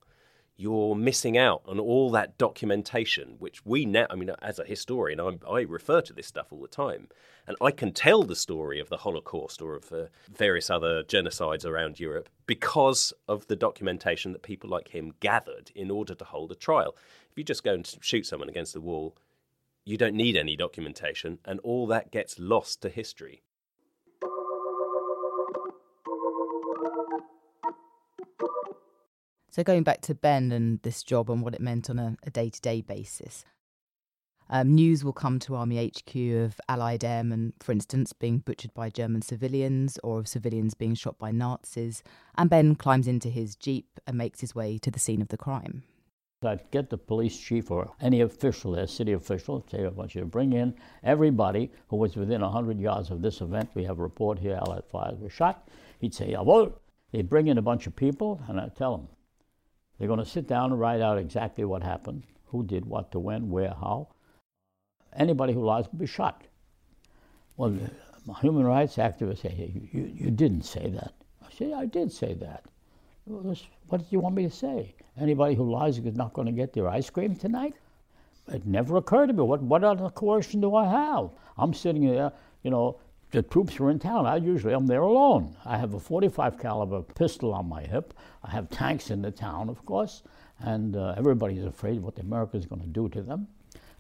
you're 0.57 0.95
missing 0.95 1.37
out 1.37 1.63
on 1.67 1.79
all 1.79 2.11
that 2.13 2.39
documentation, 2.39 3.37
which 3.39 3.65
we 3.67 3.85
now, 3.85 4.07
I 4.09 4.15
mean, 4.15 4.31
as 4.41 4.59
a 4.59 4.65
historian, 4.65 5.21
I, 5.21 5.33
I 5.49 5.61
refer 5.63 6.01
to 6.03 6.13
this 6.13 6.27
stuff 6.27 6.47
all 6.51 6.61
the 6.61 6.69
time. 6.69 7.09
And 7.47 7.57
I 7.61 7.73
can 7.73 7.93
tell 7.93 8.23
the 8.23 8.37
story 8.37 8.79
of 8.79 8.89
the 8.89 8.99
Holocaust 8.99 9.61
or 9.61 9.75
of 9.75 9.93
uh, 9.93 10.05
various 10.33 10.71
other 10.71 11.03
genocides 11.03 11.67
around 11.67 11.99
Europe 11.99 12.29
because 12.53 13.15
of 13.29 13.47
the 13.47 13.57
documentation 13.57 14.31
that 14.33 14.43
people 14.43 14.69
like 14.69 14.89
him 14.89 15.15
gathered 15.21 15.71
in 15.75 15.91
order 15.91 16.15
to 16.15 16.23
hold 16.23 16.53
a 16.53 16.55
trial. 16.55 16.95
If 17.31 17.39
you 17.39 17.45
just 17.45 17.65
go 17.65 17.73
and 17.73 17.97
shoot 18.03 18.27
someone 18.27 18.51
against 18.51 18.75
the 18.75 18.81
wall, 18.83 19.17
you 19.87 19.97
don't 19.97 20.15
need 20.15 20.37
any 20.37 20.55
documentation, 20.55 21.39
and 21.47 21.61
all 21.61 21.87
that 21.87 22.11
gets 22.11 22.39
lost 22.39 22.83
to 22.83 22.91
history. 22.91 23.43
So 29.51 29.63
going 29.65 29.83
back 29.83 30.03
to 30.03 30.15
Ben 30.15 30.53
and 30.53 30.79
this 30.83 31.03
job 31.03 31.31
and 31.31 31.43
what 31.43 31.55
it 31.55 31.61
meant 31.63 31.89
on 31.89 31.99
a, 31.99 32.19
a 32.23 32.29
day-to-day 32.29 32.83
basis, 32.83 33.47
um, 34.53 34.75
news 34.75 35.03
will 35.03 35.15
come 35.15 35.39
to 35.39 35.55
Army 35.55 35.89
HQ 35.89 36.15
of 36.15 36.61
Allied 36.69 37.03
airmen, 37.03 37.55
for 37.59 37.73
instance, 37.73 38.13
being 38.13 38.39
butchered 38.39 38.75
by 38.75 38.91
German 38.91 39.23
civilians 39.23 39.99
or 40.05 40.19
of 40.19 40.29
civilians 40.29 40.75
being 40.75 40.95
shot 40.95 41.19
by 41.19 41.33
Nazis, 41.33 42.03
and 42.37 42.51
Ben 42.51 42.75
climbs 42.75 43.09
into 43.09 43.31
his 43.31 43.57
jeep 43.57 43.99
and 44.07 44.19
makes 44.19 44.43
his 44.43 44.55
way 44.55 44.77
to 44.77 44.91
the 44.91 44.99
scene 44.99 45.23
of 45.23 45.29
the 45.29 45.39
crime. 45.39 45.85
I'd 46.45 46.71
get 46.71 46.91
the 46.91 46.99
police 46.99 47.39
chief 47.39 47.71
or 47.71 47.93
any 47.99 48.21
official 48.21 48.73
there, 48.73 48.87
city 48.87 49.13
official, 49.13 49.65
say, 49.71 49.87
I 49.87 49.89
want 49.89 50.15
you 50.15 50.21
to 50.21 50.27
bring 50.27 50.53
in 50.53 50.75
everybody 51.03 51.71
who 51.89 51.97
was 51.97 52.17
within 52.17 52.43
100 52.43 52.79
yards 52.79 53.11
of 53.11 53.23
this 53.23 53.41
event. 53.41 53.71
We 53.73 53.85
have 53.85 53.99
a 53.99 54.03
report 54.03 54.39
here, 54.39 54.61
Allied 54.61 54.85
fighters 54.85 55.19
were 55.19 55.31
shot. 55.31 55.67
He'd 55.99 56.15
say, 56.15 56.33
yeah, 56.33 56.43
well, 56.43 56.79
they'd 57.11 57.31
bring 57.31 57.47
in 57.47 57.57
a 57.57 57.63
bunch 57.63 57.87
of 57.87 57.97
people, 57.97 58.43
and 58.49 58.61
I'd 58.61 58.77
tell 58.77 58.99
them, 58.99 59.09
they're 59.99 60.09
going 60.09 60.19
to 60.19 60.27
sit 60.27 60.47
down 60.47 60.73
and 60.73 60.81
write 60.81 61.01
out 61.01 61.17
exactly 61.17 61.65
what 61.65 61.83
happened, 61.83 62.25
who 62.49 62.65
did 62.65 62.85
what 62.85 63.13
to 63.13 63.19
when, 63.19 63.49
where, 63.49 63.71
how. 63.81 64.09
Anybody 65.17 65.53
who 65.53 65.65
lies 65.65 65.87
will 65.91 65.99
be 65.99 66.07
shot. 66.07 66.43
Well, 67.57 67.77
human 68.41 68.65
rights 68.65 68.97
activists 68.97 69.43
say, 69.43 69.51
hey, 69.51 69.89
you, 69.93 70.11
you 70.15 70.31
didn't 70.31 70.63
say 70.63 70.89
that. 70.91 71.13
I 71.45 71.53
say, 71.55 71.73
I 71.73 71.87
did 71.87 72.13
say 72.13 72.35
that. 72.35 72.65
What 73.25 73.99
did 73.99 74.07
you 74.11 74.21
want 74.21 74.35
me 74.35 74.45
to 74.45 74.51
say? 74.51 74.95
Anybody 75.21 75.55
who 75.55 75.71
lies 75.71 75.99
is 75.99 76.17
not 76.17 76.33
going 76.33 76.47
to 76.47 76.53
get 76.53 76.73
their 76.73 76.89
ice 76.89 77.11
cream 77.11 77.37
tonight? 77.37 77.75
It 78.49 78.67
never 78.67 78.97
occurred 78.97 79.29
to 79.29 79.33
me. 79.33 79.43
What, 79.43 79.63
what 79.63 79.85
other 79.85 80.09
coercion 80.11 80.61
do 80.61 80.75
I 80.75 80.89
have? 80.89 81.31
I'm 81.57 81.75
sitting 81.75 82.07
there, 82.07 82.33
you 82.63 82.71
know, 82.71 82.99
the 83.31 83.43
troops 83.43 83.79
are 83.81 83.91
in 83.91 83.99
town. 83.99 84.27
I 84.27 84.37
usually 84.37 84.75
am 84.75 84.87
there 84.87 85.01
alone. 85.01 85.57
I 85.65 85.79
have 85.79 85.95
a 85.95 86.01
45 86.01 86.59
caliber 86.59 87.03
pistol 87.03 87.55
on 87.55 87.69
my 87.69 87.83
hip. 87.83 88.15
I 88.43 88.51
have 88.51 88.69
tanks 88.69 89.11
in 89.11 89.23
the 89.23 89.31
town, 89.31 89.69
of 89.69 89.85
course, 89.87 90.23
and 90.59 90.97
uh, 90.97 91.15
everybody's 91.17 91.65
afraid 91.65 91.99
of 91.99 92.05
what 92.05 92.15
the 92.15 92.23
Americans 92.23 92.67
going 92.67 92.83
to 92.83 92.89
do 92.89 93.09
to 93.11 93.23
them. 93.23 93.49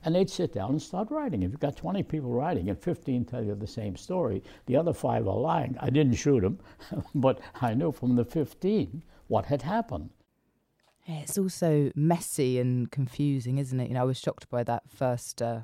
And 0.05 0.15
they'd 0.15 0.31
sit 0.31 0.53
down 0.53 0.71
and 0.71 0.83
start 0.83 1.11
writing. 1.11 1.43
If 1.43 1.51
you've 1.53 1.61
got 1.61 1.77
20 1.77 2.03
people 2.03 2.31
writing 2.31 2.69
and 2.69 2.79
15 2.79 3.25
tell 3.25 3.45
you 3.45 3.55
the 3.55 3.67
same 3.67 3.97
story, 3.97 4.43
the 4.67 4.77
other 4.77 4.93
five 4.93 5.29
are 5.29 5.37
lying. 5.37 5.77
I 5.81 5.91
didn't 5.91 6.15
shoot 6.15 6.41
them, 6.41 6.59
but 7.15 7.41
I 7.61 7.75
knew 7.75 7.93
from 7.93 8.17
the 8.17 8.25
15 8.25 9.03
what 9.29 9.47
had 9.47 9.63
happened. 9.63 10.11
It's 11.07 11.37
also 11.37 11.91
messy 11.95 12.61
and 12.61 12.91
confusing, 12.91 13.59
isn't 13.59 13.79
it? 13.79 13.89
You 13.89 13.95
know, 13.95 14.03
I 14.03 14.05
was 14.05 14.19
shocked 14.19 14.49
by 14.49 14.63
that 14.65 14.85
first 14.89 15.43
uh, 15.43 15.61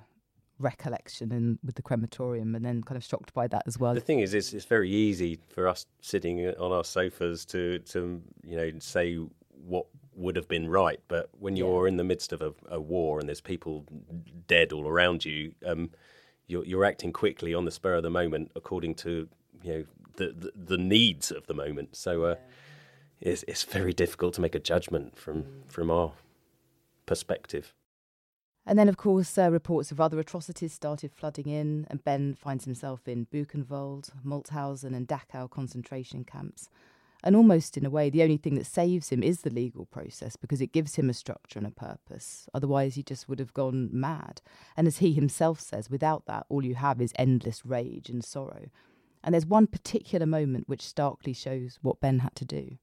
recollection 0.58 1.32
in, 1.32 1.58
with 1.64 1.76
the 1.76 1.82
crematorium, 1.82 2.54
and 2.54 2.64
then 2.64 2.82
kind 2.82 2.96
of 2.96 3.04
shocked 3.04 3.32
by 3.34 3.46
that 3.48 3.62
as 3.66 3.78
well. 3.78 3.94
The 3.94 4.00
thing 4.00 4.20
is, 4.20 4.34
it's, 4.34 4.52
it's 4.52 4.64
very 4.64 4.90
easy 4.90 5.38
for 5.48 5.68
us 5.68 5.86
sitting 6.00 6.48
on 6.48 6.72
our 6.72 6.84
sofas 6.84 7.44
to, 7.46 7.78
to 7.80 8.20
you 8.44 8.56
know, 8.56 8.72
say 8.80 9.16
what 9.66 9.86
would 10.18 10.36
have 10.36 10.48
been 10.48 10.68
right, 10.68 11.00
but 11.08 11.30
when 11.38 11.56
you're 11.56 11.86
yeah. 11.86 11.92
in 11.92 11.96
the 11.96 12.04
midst 12.04 12.32
of 12.32 12.42
a, 12.42 12.52
a, 12.68 12.80
war 12.80 13.20
and 13.20 13.28
there's 13.28 13.40
people 13.40 13.84
dead 14.46 14.72
all 14.72 14.86
around 14.86 15.24
you, 15.24 15.54
um, 15.64 15.90
you're, 16.46 16.64
you're 16.64 16.84
acting 16.84 17.12
quickly 17.12 17.54
on 17.54 17.64
the 17.64 17.70
spur 17.70 17.94
of 17.94 18.02
the 18.02 18.10
moment 18.10 18.50
according 18.56 18.94
to 18.96 19.28
you 19.62 19.72
know 19.72 19.84
the 20.16 20.34
the, 20.36 20.52
the 20.54 20.78
needs 20.78 21.30
of 21.30 21.46
the 21.46 21.54
moment. 21.54 21.96
So. 21.96 22.24
Uh, 22.24 22.28
yeah 22.28 22.54
it's, 23.20 23.44
it's 23.48 23.64
very 23.64 23.92
difficult 23.92 24.34
to 24.34 24.40
make 24.40 24.54
a 24.54 24.60
judgment 24.60 25.16
from, 25.16 25.42
mm. 25.42 25.46
from 25.70 25.90
our 25.90 26.12
perspective. 27.06 27.74
And 28.66 28.78
then, 28.78 28.88
of 28.88 28.98
course, 28.98 29.38
uh, 29.38 29.50
reports 29.50 29.90
of 29.90 30.00
other 30.00 30.18
atrocities 30.18 30.74
started 30.74 31.10
flooding 31.10 31.48
in, 31.48 31.86
and 31.88 32.04
Ben 32.04 32.34
finds 32.34 32.66
himself 32.66 33.08
in 33.08 33.26
Buchenwald, 33.32 34.10
Mauthausen, 34.24 34.94
and 34.94 35.08
Dachau 35.08 35.48
concentration 35.48 36.22
camps. 36.24 36.68
And 37.24 37.34
almost 37.34 37.76
in 37.76 37.84
a 37.84 37.90
way, 37.90 38.10
the 38.10 38.22
only 38.22 38.36
thing 38.36 38.54
that 38.54 38.66
saves 38.66 39.08
him 39.08 39.22
is 39.22 39.42
the 39.42 39.50
legal 39.50 39.86
process 39.86 40.36
because 40.36 40.60
it 40.60 40.72
gives 40.72 40.94
him 40.94 41.10
a 41.10 41.14
structure 41.14 41.58
and 41.58 41.66
a 41.66 41.70
purpose. 41.70 42.48
Otherwise, 42.54 42.94
he 42.94 43.02
just 43.02 43.28
would 43.28 43.40
have 43.40 43.52
gone 43.54 43.88
mad. 43.92 44.40
And 44.76 44.86
as 44.86 44.98
he 44.98 45.12
himself 45.12 45.60
says, 45.60 45.90
without 45.90 46.26
that, 46.26 46.46
all 46.48 46.64
you 46.64 46.76
have 46.76 47.00
is 47.00 47.12
endless 47.16 47.66
rage 47.66 48.08
and 48.08 48.24
sorrow. 48.24 48.66
And 49.24 49.34
there's 49.34 49.46
one 49.46 49.66
particular 49.66 50.26
moment 50.26 50.68
which 50.68 50.86
starkly 50.86 51.32
shows 51.32 51.78
what 51.82 52.00
Ben 52.00 52.20
had 52.20 52.36
to 52.36 52.44
do 52.44 52.78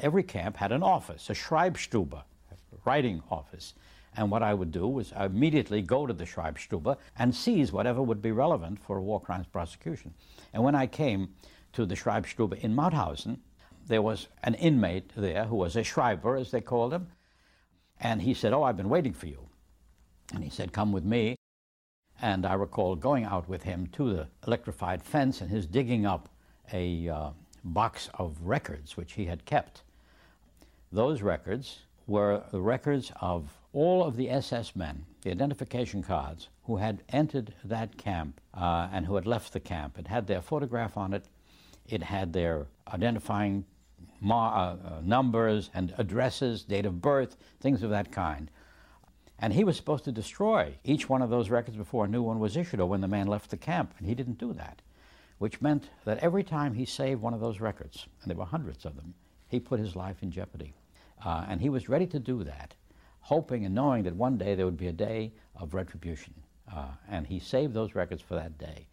every 0.00 0.22
camp 0.22 0.56
had 0.56 0.70
an 0.70 0.82
office, 0.82 1.28
a 1.28 1.34
Schreibstube, 1.34 2.22
writing 2.84 3.22
office. 3.30 3.74
And 4.16 4.30
what 4.30 4.42
I 4.42 4.54
would 4.54 4.70
do 4.70 4.86
was 4.86 5.12
immediately 5.18 5.82
go 5.82 6.06
to 6.06 6.12
the 6.12 6.24
Schreibstube 6.24 6.96
and 7.18 7.34
seize 7.34 7.72
whatever 7.72 8.02
would 8.02 8.22
be 8.22 8.32
relevant 8.32 8.80
for 8.80 8.96
a 8.96 9.02
war 9.02 9.20
crimes 9.20 9.46
prosecution. 9.46 10.14
And 10.52 10.62
when 10.62 10.74
I 10.74 10.86
came 10.86 11.34
to 11.72 11.84
the 11.84 11.94
Schreibstube 11.94 12.58
in 12.60 12.74
Mauthausen, 12.74 13.38
there 13.88 14.02
was 14.02 14.28
an 14.44 14.54
inmate 14.54 15.12
there 15.16 15.46
who 15.46 15.56
was 15.56 15.74
a 15.74 15.82
Schreiber, 15.82 16.36
as 16.36 16.50
they 16.50 16.60
called 16.60 16.92
him. 16.92 17.08
And 18.00 18.22
he 18.22 18.34
said, 18.34 18.52
Oh, 18.52 18.62
I've 18.62 18.76
been 18.76 18.88
waiting 18.88 19.12
for 19.12 19.26
you. 19.26 19.48
And 20.32 20.44
he 20.44 20.50
said, 20.50 20.72
Come 20.72 20.92
with 20.92 21.04
me. 21.04 21.36
And 22.20 22.44
I 22.44 22.54
recall 22.54 22.96
going 22.96 23.24
out 23.24 23.48
with 23.48 23.62
him 23.62 23.88
to 23.92 24.12
the 24.12 24.28
electrified 24.46 25.02
fence 25.02 25.40
and 25.40 25.50
his 25.50 25.66
digging 25.66 26.04
up 26.04 26.28
a 26.72 27.08
uh, 27.08 27.30
box 27.64 28.10
of 28.14 28.36
records 28.42 28.96
which 28.96 29.14
he 29.14 29.26
had 29.26 29.44
kept. 29.44 29.82
Those 30.92 31.22
records 31.22 31.80
were 32.06 32.42
the 32.50 32.60
records 32.60 33.12
of 33.20 33.50
all 33.72 34.02
of 34.02 34.16
the 34.16 34.30
SS 34.30 34.74
men, 34.74 35.04
the 35.22 35.30
identification 35.30 36.02
cards, 36.02 36.48
who 36.64 36.76
had 36.76 37.02
entered 37.10 37.54
that 37.64 37.96
camp 37.96 38.40
uh, 38.54 38.88
and 38.92 39.06
who 39.06 39.14
had 39.14 39.26
left 39.26 39.52
the 39.52 39.60
camp. 39.60 39.98
It 39.98 40.08
had 40.08 40.26
their 40.26 40.42
photograph 40.42 40.96
on 40.96 41.12
it, 41.12 41.24
it 41.86 42.02
had 42.02 42.32
their 42.32 42.66
identifying 42.92 43.64
numbers 44.20 45.70
and 45.74 45.94
addresses, 45.98 46.64
date 46.64 46.86
of 46.86 47.00
birth, 47.00 47.36
things 47.60 47.82
of 47.82 47.90
that 47.90 48.12
kind. 48.12 48.50
And 49.38 49.52
he 49.52 49.64
was 49.64 49.76
supposed 49.76 50.04
to 50.04 50.12
destroy 50.12 50.74
each 50.82 51.08
one 51.08 51.22
of 51.22 51.30
those 51.30 51.50
records 51.50 51.76
before 51.76 52.04
a 52.04 52.08
new 52.08 52.22
one 52.22 52.40
was 52.40 52.56
issued 52.56 52.80
or 52.80 52.86
when 52.86 53.00
the 53.00 53.08
man 53.08 53.28
left 53.28 53.50
the 53.50 53.56
camp, 53.56 53.94
and 53.98 54.08
he 54.08 54.14
didn't 54.14 54.38
do 54.38 54.52
that, 54.54 54.82
which 55.38 55.60
meant 55.60 55.90
that 56.04 56.18
every 56.18 56.42
time 56.42 56.74
he 56.74 56.84
saved 56.84 57.22
one 57.22 57.34
of 57.34 57.40
those 57.40 57.60
records, 57.60 58.06
and 58.22 58.30
there 58.30 58.36
were 58.36 58.44
hundreds 58.44 58.84
of 58.84 58.96
them, 58.96 59.14
he 59.46 59.60
put 59.60 59.78
his 59.78 59.94
life 59.94 60.22
in 60.22 60.30
jeopardy. 60.30 60.74
Uh, 61.24 61.46
and 61.48 61.60
he 61.60 61.68
was 61.68 61.88
ready 61.88 62.06
to 62.06 62.18
do 62.18 62.42
that, 62.44 62.74
hoping 63.20 63.64
and 63.64 63.74
knowing 63.74 64.02
that 64.02 64.16
one 64.16 64.36
day 64.36 64.54
there 64.54 64.66
would 64.66 64.76
be 64.76 64.88
a 64.88 64.92
day 64.92 65.32
of 65.54 65.74
retribution. 65.74 66.34
Uh, 66.72 66.88
and 67.08 67.26
he 67.26 67.38
saved 67.38 67.74
those 67.74 67.94
records 67.94 68.22
for 68.22 68.34
that 68.34 68.58
day. 68.58 68.88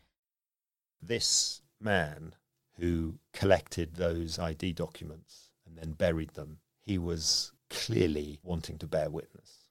This 1.01 1.61
man 1.81 2.33
who 2.79 3.19
collected 3.33 3.95
those 3.95 4.37
ID 4.37 4.73
documents 4.73 5.51
and 5.65 5.77
then 5.77 5.91
buried 5.93 6.31
them, 6.31 6.59
he 6.81 6.97
was 6.97 7.51
clearly 7.69 8.39
wanting 8.43 8.77
to 8.77 8.87
bear 8.87 9.09
witness, 9.09 9.65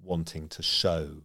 wanting 0.00 0.48
to 0.48 0.62
show 0.62 1.22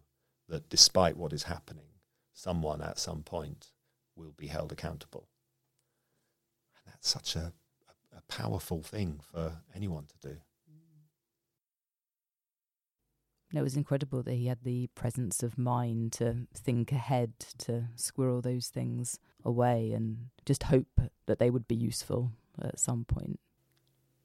that 0.47 0.69
despite 0.69 1.17
what 1.17 1.33
is 1.33 1.43
happening, 1.43 1.87
someone 2.33 2.81
at 2.81 2.99
some 2.99 3.23
point 3.23 3.71
will 4.15 4.33
be 4.37 4.47
held 4.47 4.71
accountable. 4.71 5.27
And 6.77 6.93
that's 6.93 7.09
such 7.09 7.35
a 7.35 7.53
a 8.15 8.21
powerful 8.31 8.81
thing 8.81 9.19
for 9.31 9.61
anyone 9.75 10.05
to 10.05 10.29
do. 10.29 10.37
It 13.53 13.61
was 13.61 13.77
incredible 13.77 14.23
that 14.23 14.33
he 14.33 14.47
had 14.47 14.63
the 14.63 14.87
presence 14.95 15.41
of 15.41 15.57
mind 15.57 16.13
to 16.13 16.47
think 16.53 16.91
ahead, 16.91 17.33
to 17.59 17.85
squirrel 17.95 18.41
those 18.41 18.67
things 18.67 19.19
away, 19.45 19.91
and 19.91 20.29
just 20.45 20.63
hope 20.63 20.99
that 21.27 21.39
they 21.39 21.49
would 21.49 21.67
be 21.67 21.75
useful 21.75 22.31
at 22.61 22.79
some 22.79 23.05
point. 23.05 23.39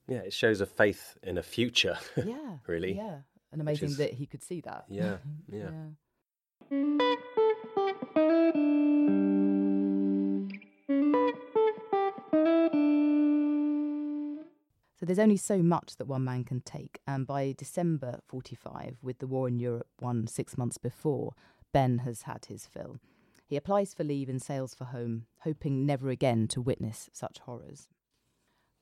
Yeah, 0.09 0.19
it 0.19 0.33
shows 0.33 0.61
a 0.61 0.67
faith 0.67 1.17
in 1.23 1.39
a 1.39 1.43
future. 1.43 1.99
Yeah, 2.17 2.59
really. 2.67 2.95
Yeah, 2.95 3.19
and 3.53 3.61
amazing 3.61 3.91
is, 3.91 3.97
that 3.99 4.15
he 4.15 4.27
could 4.27 4.43
see 4.43 4.61
that. 4.63 4.85
Yeah, 4.89 5.19
yeah. 5.49 5.71
yeah. 5.71 5.87
So 15.01 15.07
there's 15.07 15.19
only 15.19 15.39
so 15.39 15.63
much 15.63 15.97
that 15.97 16.07
one 16.07 16.25
man 16.25 16.45
can 16.45 16.61
take. 16.61 17.01
And 17.07 17.27
by 17.27 17.55
December 17.57 18.21
45, 18.27 18.99
with 19.01 19.19
the 19.19 19.27
war 19.27 19.49
in 19.49 19.59
Europe 19.59 19.89
won 19.99 20.27
six 20.27 20.59
months 20.59 20.77
before, 20.77 21.33
Ben 21.73 21.99
has 21.99 22.23
had 22.23 22.45
his 22.47 22.67
fill. 22.67 22.99
He 23.51 23.57
applies 23.57 23.93
for 23.93 24.05
leave 24.05 24.29
and 24.29 24.41
sails 24.41 24.77
for 24.77 24.85
home, 24.85 25.27
hoping 25.41 25.85
never 25.85 26.09
again 26.09 26.47
to 26.49 26.61
witness 26.61 27.11
such 27.13 27.41
horrors. 27.41 27.89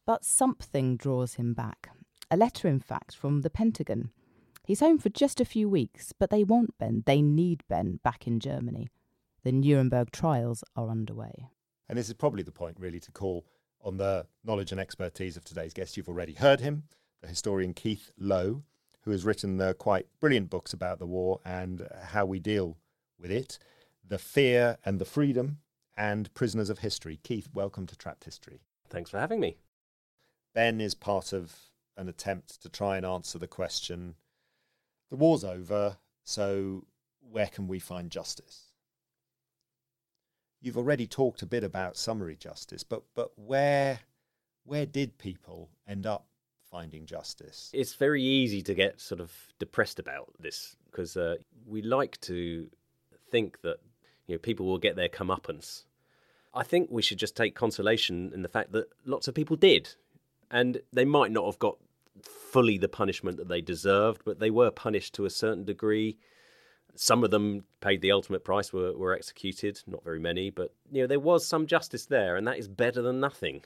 But 0.05 0.27
something 0.27 0.99
draws 0.99 1.35
him 1.35 1.55
back. 1.55 1.89
A 2.31 2.37
letter, 2.37 2.69
in 2.69 2.79
fact, 2.79 3.17
from 3.17 3.41
the 3.41 3.49
Pentagon. 3.49 4.11
He's 4.67 4.81
home 4.81 4.99
for 4.99 5.09
just 5.09 5.41
a 5.41 5.47
few 5.47 5.71
weeks, 5.71 6.13
but 6.13 6.29
they 6.29 6.45
want 6.45 6.77
Ben, 6.77 7.03
they 7.07 7.23
need 7.23 7.63
Ben 7.67 8.01
back 8.05 8.27
in 8.27 8.41
Germany. 8.41 8.89
The 9.43 9.53
Nuremberg 9.53 10.11
trials 10.13 10.63
are 10.77 10.91
underway. 10.91 11.49
And 11.89 11.99
this 11.99 12.09
is 12.09 12.15
probably 12.15 12.43
the 12.43 12.53
point, 12.53 12.77
really, 12.79 13.01
to 13.01 13.11
call 13.11 13.47
on 13.83 13.97
the 13.97 14.27
knowledge 14.45 14.71
and 14.71 14.81
expertise 14.81 15.39
of 15.39 15.45
today's 15.45 15.73
guest. 15.73 15.97
You've 15.97 16.11
already 16.11 16.35
heard 16.35 16.61
him, 16.61 16.83
the 17.23 17.29
historian 17.29 17.73
Keith 17.73 18.11
Lowe, 18.19 18.65
who 19.01 19.13
has 19.13 19.25
written 19.25 19.57
the 19.57 19.73
quite 19.73 20.09
brilliant 20.21 20.51
books 20.51 20.75
about 20.75 20.99
the 20.99 21.07
war 21.07 21.41
and 21.47 21.89
how 22.03 22.27
we 22.27 22.39
deal 22.39 22.77
with 23.19 23.31
it, 23.31 23.59
The 24.09 24.19
Fear 24.19 24.79
and 24.85 24.99
the 24.99 25.05
Freedom, 25.05 25.59
and 25.97 26.33
Prisoners 26.33 26.71
of 26.71 26.79
History. 26.79 27.21
Keith, 27.23 27.49
welcome 27.53 27.87
to 27.87 27.97
Trapped 27.97 28.25
History. 28.25 28.61
Thanks 28.88 29.11
for 29.11 29.19
having 29.19 29.41
me. 29.41 29.59
Ben 30.55 30.81
is 30.81 30.95
part 30.95 31.33
of 31.33 31.55
an 31.97 32.09
attempt 32.09 32.62
to 32.62 32.69
try 32.69 32.97
and 32.97 33.05
answer 33.05 33.38
the 33.38 33.47
question 33.47 34.15
the 35.11 35.17
war's 35.17 35.45
over, 35.45 35.99
so 36.25 36.85
where 37.21 37.47
can 37.47 37.67
we 37.67 37.79
find 37.79 38.11
justice? 38.11 38.69
you've 40.61 40.77
already 40.77 41.07
talked 41.07 41.43
a 41.43 41.47
bit 41.47 41.65
about 41.65 41.97
summary 41.97 42.37
justice, 42.37 42.83
but 42.83 43.03
but 43.15 43.31
where 43.37 44.00
where 44.65 44.87
did 44.87 45.19
people 45.19 45.71
end 45.87 46.07
up 46.07 46.27
finding 46.71 47.07
justice. 47.07 47.71
It's 47.73 47.95
very 47.95 48.23
easy 48.23 48.61
to 48.62 48.75
get 48.75 49.00
sort 49.00 49.23
of 49.23 49.33
depressed 49.59 49.99
about 49.99 50.29
this 50.38 50.77
because 50.91 51.17
uh, 51.17 51.37
we 51.67 51.81
like 51.81 52.21
to 52.23 52.69
think 53.31 53.62
that 53.62 53.79
you 54.28 54.35
know 54.35 54.38
people 54.38 54.66
will 54.66 54.78
get 54.78 54.94
their 54.94 55.08
comeuppance. 55.08 55.82
I 56.54 56.62
think 56.62 56.88
we 56.90 57.02
should 57.02 57.18
just 57.18 57.37
take 57.37 57.54
consolation 57.54 58.30
in 58.32 58.42
the 58.42 58.49
fact 58.49 58.73
that 58.73 58.88
lots 59.04 59.26
of 59.26 59.35
people 59.35 59.56
did, 59.56 59.94
and 60.50 60.80
they 60.92 61.04
might 61.04 61.32
not 61.32 61.47
have 61.47 61.58
got 61.58 61.78
fully 62.23 62.78
the 62.78 62.88
punishment 62.88 63.37
that 63.38 63.49
they 63.49 63.61
deserved, 63.61 64.23
but 64.25 64.38
they 64.38 64.50
were 64.50 64.70
punished 64.70 65.14
to 65.14 65.25
a 65.25 65.30
certain 65.30 65.64
degree. 65.64 66.16
Some 66.94 67.23
of 67.23 67.30
them 67.30 67.64
paid 67.80 68.00
the 68.00 68.12
ultimate 68.12 68.44
price, 68.44 68.73
were, 68.73 68.97
were 68.97 69.14
executed. 69.14 69.80
Not 69.87 70.04
very 70.04 70.20
many, 70.20 70.50
but 70.50 70.73
you 70.92 71.02
know 71.02 71.06
there 71.06 71.20
was 71.20 71.47
some 71.47 71.66
justice 71.66 72.06
there, 72.06 72.37
and 72.37 72.47
that 72.47 72.58
is 72.58 72.68
better 72.68 73.02
than 73.02 73.20
nothing. 73.20 73.62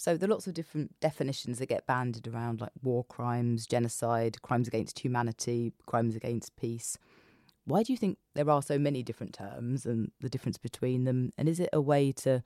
So 0.00 0.16
there 0.16 0.26
are 0.26 0.32
lots 0.32 0.46
of 0.46 0.54
different 0.54 0.98
definitions 1.00 1.58
that 1.58 1.66
get 1.66 1.86
banded 1.86 2.26
around, 2.26 2.62
like 2.62 2.72
war 2.82 3.04
crimes, 3.04 3.66
genocide, 3.66 4.40
crimes 4.40 4.66
against 4.66 4.98
humanity, 4.98 5.74
crimes 5.84 6.16
against 6.16 6.56
peace. 6.56 6.96
Why 7.66 7.82
do 7.82 7.92
you 7.92 7.98
think 7.98 8.16
there 8.32 8.48
are 8.48 8.62
so 8.62 8.78
many 8.78 9.02
different 9.02 9.34
terms 9.34 9.84
and 9.84 10.10
the 10.22 10.30
difference 10.30 10.56
between 10.56 11.04
them? 11.04 11.34
And 11.36 11.50
is 11.50 11.60
it 11.60 11.68
a 11.74 11.82
way 11.82 12.12
to 12.12 12.42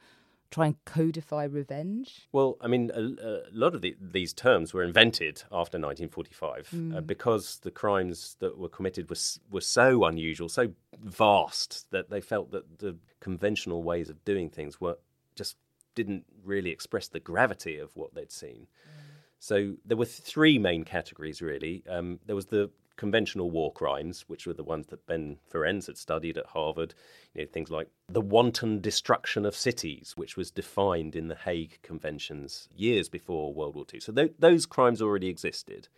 try 0.50 0.66
and 0.66 0.84
codify 0.84 1.44
revenge? 1.44 2.26
Well, 2.32 2.56
I 2.61 2.66
mean, 2.66 2.90
a, 2.92 3.00
a 3.00 3.42
lot 3.52 3.76
of 3.76 3.82
the, 3.82 3.94
these 4.00 4.32
terms 4.32 4.75
were 4.75 4.82
invented 4.82 5.44
after 5.52 5.78
1945 5.78 6.70
mm. 6.75 6.96
uh, 6.96 7.00
because 7.02 7.61
the 7.61 7.70
crimes 7.70 8.37
that 8.40 8.58
were 8.58 8.68
committed 8.68 9.08
was 9.08 9.38
were 9.49 9.61
so 9.61 10.04
unusual, 10.04 10.49
so 10.49 10.73
vast 11.04 11.88
that 11.92 12.11
they 12.11 12.20
felt 12.20 12.50
that 12.50 12.80
the 12.80 12.96
conventional 13.20 13.84
ways 13.84 14.11
of 14.11 14.25
doing 14.25 14.50
things 14.50 14.80
were 14.80 14.99
just 15.37 15.56
didn't 15.94 16.24
really 16.44 16.70
express 16.70 17.08
the 17.08 17.20
gravity 17.20 17.78
of 17.78 17.90
what 17.94 18.14
they'd 18.14 18.32
seen. 18.32 18.66
Mm. 18.66 19.04
So 19.38 19.74
there 19.84 19.96
were 19.96 20.06
three 20.06 20.58
main 20.58 20.84
categories, 20.84 21.42
really. 21.42 21.84
Um, 21.88 22.18
there 22.26 22.36
was 22.36 22.46
the 22.46 22.70
conventional 22.96 23.50
war 23.50 23.72
crimes, 23.72 24.24
which 24.26 24.46
were 24.46 24.54
the 24.54 24.62
ones 24.62 24.86
that 24.86 25.06
Ben 25.06 25.36
Ferencz 25.52 25.86
had 25.86 25.98
studied 25.98 26.38
at 26.38 26.46
Harvard. 26.46 26.94
You 27.34 27.42
know, 27.42 27.48
things 27.52 27.70
like 27.70 27.88
the 28.08 28.20
wanton 28.20 28.80
destruction 28.80 29.44
of 29.44 29.54
cities, 29.54 30.14
which 30.16 30.36
was 30.36 30.50
defined 30.50 31.16
in 31.16 31.28
the 31.28 31.34
Hague 31.34 31.78
Conventions 31.82 32.68
years 32.74 33.08
before 33.08 33.52
World 33.52 33.74
War 33.74 33.84
II. 33.92 34.00
So 34.00 34.12
th- 34.12 34.34
those 34.38 34.66
crimes 34.66 35.02
already 35.02 35.28
existed. 35.28 35.88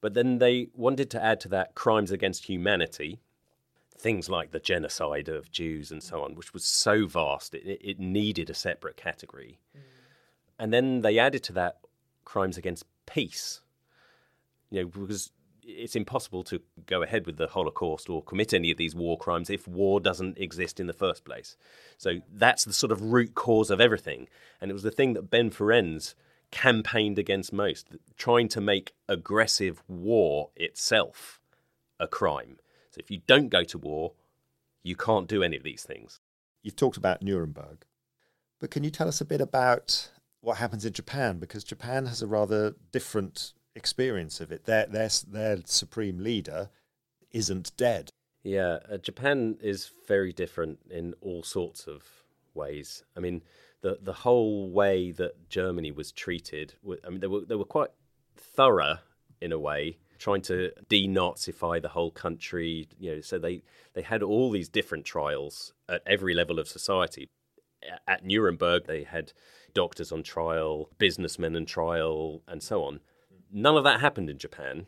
But 0.00 0.14
then 0.14 0.38
they 0.38 0.68
wanted 0.74 1.10
to 1.10 1.22
add 1.22 1.40
to 1.40 1.48
that 1.50 1.74
crimes 1.74 2.10
against 2.10 2.46
humanity, 2.46 3.20
things 4.00 4.28
like 4.28 4.50
the 4.50 4.58
genocide 4.58 5.28
of 5.28 5.50
Jews 5.50 5.90
and 5.90 6.02
so 6.02 6.22
on, 6.22 6.34
which 6.34 6.52
was 6.52 6.64
so 6.64 7.06
vast 7.06 7.54
it, 7.54 7.80
it 7.80 8.00
needed 8.00 8.50
a 8.50 8.54
separate 8.54 8.96
category. 8.96 9.60
Mm. 9.76 9.80
And 10.58 10.72
then 10.72 11.00
they 11.00 11.18
added 11.18 11.42
to 11.44 11.52
that 11.54 11.78
crimes 12.24 12.56
against 12.56 12.84
peace. 13.06 13.60
You 14.70 14.82
know, 14.82 14.88
because 14.88 15.30
it's 15.62 15.96
impossible 15.96 16.42
to 16.44 16.60
go 16.86 17.02
ahead 17.02 17.26
with 17.26 17.36
the 17.36 17.48
Holocaust 17.48 18.08
or 18.08 18.22
commit 18.22 18.54
any 18.54 18.70
of 18.70 18.78
these 18.78 18.94
war 18.94 19.18
crimes 19.18 19.50
if 19.50 19.68
war 19.68 20.00
doesn't 20.00 20.38
exist 20.38 20.80
in 20.80 20.86
the 20.86 20.92
first 20.92 21.24
place. 21.24 21.56
So 21.98 22.20
that's 22.32 22.64
the 22.64 22.72
sort 22.72 22.92
of 22.92 23.02
root 23.02 23.34
cause 23.34 23.70
of 23.70 23.80
everything. 23.80 24.28
And 24.60 24.70
it 24.70 24.74
was 24.74 24.82
the 24.82 24.90
thing 24.90 25.14
that 25.14 25.30
Ben 25.30 25.50
Ferencz 25.50 26.14
campaigned 26.50 27.18
against 27.18 27.52
most, 27.52 27.88
trying 28.16 28.48
to 28.48 28.60
make 28.60 28.94
aggressive 29.08 29.82
war 29.88 30.50
itself 30.56 31.40
a 31.98 32.08
crime. 32.08 32.58
So 32.90 32.98
if 32.98 33.10
you 33.10 33.20
don't 33.26 33.48
go 33.48 33.64
to 33.64 33.78
war, 33.78 34.12
you 34.82 34.96
can't 34.96 35.28
do 35.28 35.42
any 35.42 35.56
of 35.56 35.62
these 35.62 35.84
things. 35.84 36.20
You've 36.62 36.76
talked 36.76 36.96
about 36.96 37.22
Nuremberg, 37.22 37.84
but 38.58 38.70
can 38.70 38.84
you 38.84 38.90
tell 38.90 39.08
us 39.08 39.20
a 39.20 39.24
bit 39.24 39.40
about 39.40 40.10
what 40.40 40.58
happens 40.58 40.84
in 40.84 40.92
Japan? 40.92 41.38
Because 41.38 41.64
Japan 41.64 42.06
has 42.06 42.20
a 42.20 42.26
rather 42.26 42.74
different 42.92 43.52
experience 43.74 44.40
of 44.40 44.52
it. 44.52 44.64
Their 44.64 44.86
their 44.86 45.08
their 45.26 45.58
supreme 45.64 46.18
leader 46.18 46.70
isn't 47.30 47.76
dead. 47.76 48.10
Yeah, 48.42 48.78
uh, 48.90 48.98
Japan 48.98 49.58
is 49.60 49.90
very 50.08 50.32
different 50.32 50.78
in 50.90 51.14
all 51.20 51.42
sorts 51.42 51.86
of 51.86 52.02
ways. 52.54 53.04
I 53.16 53.20
mean, 53.20 53.42
the 53.80 53.98
the 54.02 54.12
whole 54.12 54.70
way 54.70 55.12
that 55.12 55.48
Germany 55.48 55.92
was 55.92 56.12
treated. 56.12 56.74
I 57.06 57.10
mean, 57.10 57.20
they 57.20 57.26
were 57.26 57.44
they 57.46 57.54
were 57.54 57.64
quite 57.64 57.90
thorough 58.36 58.98
in 59.40 59.52
a 59.52 59.58
way 59.58 59.98
trying 60.20 60.42
to 60.42 60.70
denazify 60.88 61.82
the 61.82 61.88
whole 61.88 62.12
country. 62.12 62.86
You 63.00 63.16
know, 63.16 63.20
so 63.20 63.38
they 63.38 63.62
they 63.94 64.02
had 64.02 64.22
all 64.22 64.50
these 64.50 64.68
different 64.68 65.04
trials 65.04 65.72
at 65.88 66.02
every 66.06 66.34
level 66.34 66.60
of 66.60 66.68
society. 66.68 67.28
At 68.06 68.24
Nuremberg, 68.24 68.86
they 68.86 69.04
had 69.04 69.32
doctors 69.72 70.12
on 70.12 70.22
trial, 70.22 70.90
businessmen 70.98 71.56
on 71.56 71.64
trial, 71.64 72.42
and 72.46 72.62
so 72.62 72.84
on. 72.84 73.00
None 73.50 73.76
of 73.76 73.84
that 73.84 74.00
happened 74.00 74.28
in 74.30 74.38
Japan. 74.38 74.86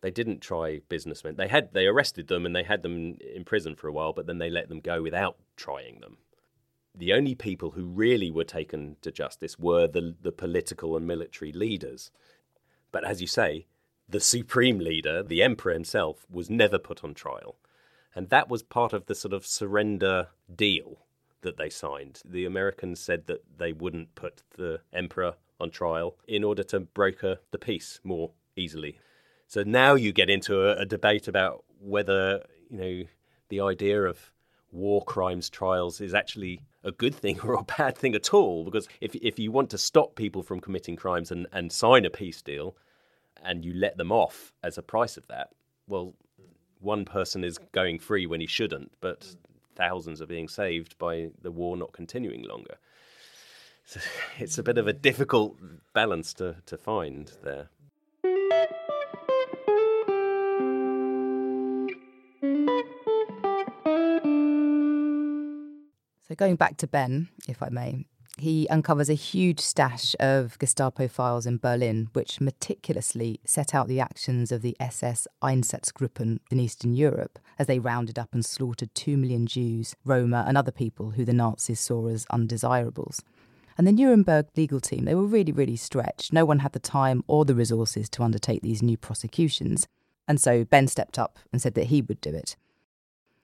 They 0.00 0.10
didn't 0.10 0.40
try 0.40 0.80
businessmen. 0.88 1.36
They 1.36 1.48
had 1.48 1.72
they 1.72 1.86
arrested 1.86 2.28
them 2.28 2.46
and 2.46 2.56
they 2.56 2.62
had 2.64 2.82
them 2.82 3.16
in 3.34 3.44
prison 3.44 3.76
for 3.76 3.88
a 3.88 3.92
while, 3.92 4.12
but 4.12 4.26
then 4.26 4.38
they 4.38 4.50
let 4.50 4.68
them 4.68 4.80
go 4.80 5.02
without 5.02 5.36
trying 5.56 6.00
them. 6.00 6.16
The 6.94 7.12
only 7.12 7.34
people 7.34 7.72
who 7.72 7.84
really 7.84 8.30
were 8.30 8.44
taken 8.44 8.96
to 9.02 9.12
justice 9.12 9.58
were 9.58 9.86
the 9.86 10.14
the 10.22 10.32
political 10.32 10.96
and 10.96 11.06
military 11.06 11.52
leaders. 11.52 12.10
But 12.90 13.04
as 13.04 13.20
you 13.20 13.26
say, 13.26 13.66
the 14.08 14.20
supreme 14.20 14.78
leader, 14.78 15.22
the 15.22 15.42
emperor 15.42 15.72
himself, 15.72 16.26
was 16.30 16.48
never 16.48 16.78
put 16.78 17.02
on 17.02 17.14
trial. 17.14 17.56
And 18.14 18.30
that 18.30 18.48
was 18.48 18.62
part 18.62 18.92
of 18.92 19.06
the 19.06 19.14
sort 19.14 19.34
of 19.34 19.46
surrender 19.46 20.28
deal 20.54 20.98
that 21.42 21.58
they 21.58 21.68
signed. 21.68 22.22
The 22.24 22.44
Americans 22.44 23.00
said 23.00 23.26
that 23.26 23.44
they 23.58 23.72
wouldn't 23.72 24.14
put 24.14 24.42
the 24.56 24.80
emperor 24.92 25.34
on 25.60 25.70
trial 25.70 26.16
in 26.26 26.44
order 26.44 26.62
to 26.64 26.80
broker 26.80 27.38
the 27.50 27.58
peace 27.58 28.00
more 28.04 28.30
easily. 28.56 28.98
So 29.46 29.62
now 29.62 29.94
you 29.94 30.12
get 30.12 30.30
into 30.30 30.62
a, 30.62 30.82
a 30.82 30.86
debate 30.86 31.28
about 31.28 31.64
whether, 31.80 32.42
you 32.70 32.78
know, 32.78 33.02
the 33.48 33.60
idea 33.60 34.02
of 34.02 34.32
war 34.72 35.04
crimes 35.04 35.48
trials 35.48 36.00
is 36.00 36.14
actually 36.14 36.62
a 36.84 36.92
good 36.92 37.14
thing 37.14 37.40
or 37.44 37.54
a 37.54 37.64
bad 37.64 37.96
thing 37.96 38.14
at 38.14 38.32
all. 38.32 38.64
Because 38.64 38.88
if, 39.00 39.14
if 39.16 39.38
you 39.38 39.52
want 39.52 39.70
to 39.70 39.78
stop 39.78 40.16
people 40.16 40.42
from 40.42 40.60
committing 40.60 40.96
crimes 40.96 41.30
and, 41.30 41.46
and 41.52 41.70
sign 41.70 42.04
a 42.04 42.10
peace 42.10 42.42
deal 42.42 42.76
and 43.44 43.64
you 43.64 43.74
let 43.74 43.96
them 43.96 44.12
off 44.12 44.52
as 44.62 44.78
a 44.78 44.82
price 44.82 45.16
of 45.16 45.26
that, 45.28 45.50
well, 45.86 46.14
one 46.80 47.04
person 47.04 47.44
is 47.44 47.58
going 47.72 47.98
free 47.98 48.26
when 48.26 48.40
he 48.40 48.46
shouldn't, 48.46 48.92
but 49.00 49.34
thousands 49.74 50.20
are 50.20 50.26
being 50.26 50.48
saved 50.48 50.98
by 50.98 51.30
the 51.42 51.50
war 51.50 51.76
not 51.76 51.92
continuing 51.92 52.42
longer. 52.42 52.76
So 53.84 54.00
it's 54.38 54.58
a 54.58 54.62
bit 54.62 54.78
of 54.78 54.86
a 54.86 54.92
difficult 54.92 55.58
balance 55.92 56.34
to, 56.34 56.56
to 56.66 56.76
find 56.76 57.30
there. 57.42 57.68
So, 66.28 66.34
going 66.34 66.56
back 66.56 66.76
to 66.78 66.88
Ben, 66.88 67.28
if 67.46 67.62
I 67.62 67.68
may, 67.68 68.04
he 68.38 68.68
uncovers 68.68 69.08
a 69.08 69.14
huge 69.14 69.60
stash 69.60 70.14
of 70.20 70.58
Gestapo 70.58 71.08
files 71.08 71.46
in 71.46 71.56
Berlin, 71.56 72.10
which 72.12 72.40
meticulously 72.40 73.40
set 73.44 73.74
out 73.74 73.88
the 73.88 74.00
actions 74.00 74.52
of 74.52 74.60
the 74.60 74.76
SS 74.78 75.26
Einsatzgruppen 75.42 76.40
in 76.50 76.60
Eastern 76.60 76.94
Europe 76.94 77.38
as 77.58 77.66
they 77.66 77.78
rounded 77.78 78.18
up 78.18 78.34
and 78.34 78.44
slaughtered 78.44 78.94
two 78.94 79.16
million 79.16 79.46
Jews, 79.46 79.94
Roma, 80.04 80.44
and 80.46 80.58
other 80.58 80.70
people 80.70 81.12
who 81.12 81.24
the 81.24 81.32
Nazis 81.32 81.80
saw 81.80 82.08
as 82.08 82.26
undesirables. 82.30 83.22
And 83.78 83.86
the 83.86 83.92
Nuremberg 83.92 84.48
legal 84.54 84.80
team, 84.80 85.06
they 85.06 85.14
were 85.14 85.26
really, 85.26 85.52
really 85.52 85.76
stretched. 85.76 86.32
No 86.32 86.44
one 86.44 86.58
had 86.58 86.72
the 86.72 86.78
time 86.78 87.24
or 87.26 87.44
the 87.44 87.54
resources 87.54 88.08
to 88.10 88.22
undertake 88.22 88.62
these 88.62 88.82
new 88.82 88.98
prosecutions. 88.98 89.86
And 90.28 90.40
so 90.40 90.64
Ben 90.64 90.88
stepped 90.88 91.18
up 91.18 91.38
and 91.52 91.62
said 91.62 91.74
that 91.74 91.86
he 91.86 92.02
would 92.02 92.20
do 92.20 92.34
it 92.34 92.56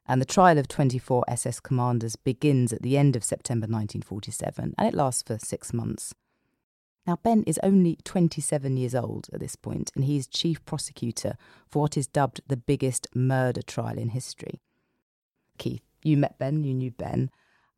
and 0.07 0.21
the 0.21 0.27
trial 0.27 0.59
of 0.59 0.69
24 0.69 1.25
SS 1.29 1.61
commanders 1.61 2.17
begins 2.17 2.73
at 2.73 2.83
the 2.83 2.99
end 2.99 3.17
of 3.17 3.25
September 3.25 3.65
1947 3.65 4.75
and 4.77 4.89
it 4.89 4.95
lasts 4.95 5.23
for 5.23 5.39
six 5.39 5.73
months. 5.73 6.15
Now, 7.07 7.19
Ben 7.23 7.43
is 7.47 7.59
only 7.63 7.99
27 8.05 8.77
years 8.77 8.95
old 8.95 9.27
at 9.33 9.41
this 9.41 9.57
point, 9.57 9.91
and 9.97 10.05
he's 10.05 10.29
chief 10.29 10.65
prosecutor 10.65 11.37
for 11.69 11.83
what 11.83 11.97
is 11.97 12.07
dubbed 12.07 12.41
the 12.47 12.57
biggest 12.57 13.09
murder 13.13 13.61
trial 13.61 13.99
in 13.99 14.11
history. 14.11 14.61
Keith, 15.59 15.83
you 16.05 16.17
met 16.17 16.39
Ben, 16.39 16.63
you 16.63 16.73
knew 16.73 16.93
Ben, 16.93 17.31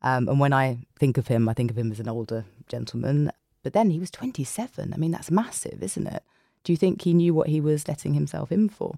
um, 0.03 0.29
and 0.29 0.39
when 0.39 0.53
I 0.53 0.85
think 0.99 1.17
of 1.17 1.27
him, 1.27 1.49
I 1.49 1.53
think 1.53 1.71
of 1.71 1.77
him 1.77 1.91
as 1.91 1.99
an 1.99 2.07
older 2.07 2.45
gentleman, 2.67 3.31
but 3.63 3.73
then 3.73 3.89
he 3.89 3.99
was 3.99 4.11
27. 4.11 4.93
I 4.93 4.97
mean, 4.97 5.09
that's 5.09 5.31
massive, 5.31 5.81
isn't 5.81 6.05
it? 6.05 6.23
Do 6.63 6.71
you 6.71 6.77
think 6.77 7.01
he 7.01 7.13
knew 7.13 7.33
what 7.33 7.47
he 7.47 7.59
was 7.59 7.87
letting 7.87 8.13
himself 8.13 8.51
in 8.51 8.69
for? 8.69 8.95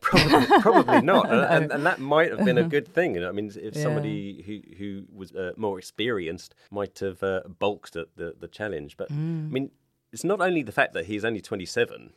Probably, 0.00 0.60
probably 0.60 1.00
not, 1.02 1.30
and, 1.30 1.40
and, 1.40 1.72
and, 1.72 1.86
that 1.86 1.98
might 1.98 2.30
have 2.30 2.44
been 2.44 2.58
a 2.58 2.62
good 2.62 2.86
thing. 2.86 3.22
I 3.24 3.32
mean, 3.32 3.50
if 3.54 3.76
yeah. 3.76 3.82
somebody 3.82 4.42
who 4.46 4.76
who 4.76 5.04
was 5.12 5.32
uh, 5.32 5.52
more 5.56 5.78
experienced 5.78 6.54
might 6.70 6.98
have 7.00 7.22
uh, 7.22 7.40
bulked 7.58 7.96
at 7.96 8.16
the 8.16 8.34
the 8.38 8.48
challenge, 8.48 8.96
but 8.96 9.10
mm. 9.10 9.46
I 9.46 9.50
mean, 9.50 9.70
it's 10.12 10.24
not 10.24 10.40
only 10.40 10.62
the 10.62 10.72
fact 10.72 10.94
that 10.94 11.06
he's 11.06 11.24
only 11.24 11.40
twenty 11.40 11.66
seven. 11.66 12.12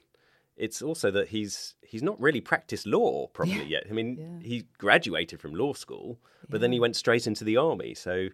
It's 0.58 0.82
also 0.82 1.10
that 1.12 1.30
he's 1.30 1.76
he's 1.82 2.04
not 2.04 2.22
really 2.22 2.42
practiced 2.42 2.86
law 2.86 3.28
properly 3.28 3.58
yeah. 3.64 3.80
yet. 3.80 3.88
I 3.90 3.94
mean, 3.94 4.40
yeah. 4.42 4.48
he 4.48 4.66
graduated 4.78 5.40
from 5.40 5.56
law 5.56 5.74
school, 5.74 6.20
but 6.50 6.62
then 6.62 6.72
he 6.72 6.80
went 6.80 6.96
straight 6.96 7.26
into 7.26 7.44
the 7.44 7.58
army. 7.58 7.96
So, 7.96 8.28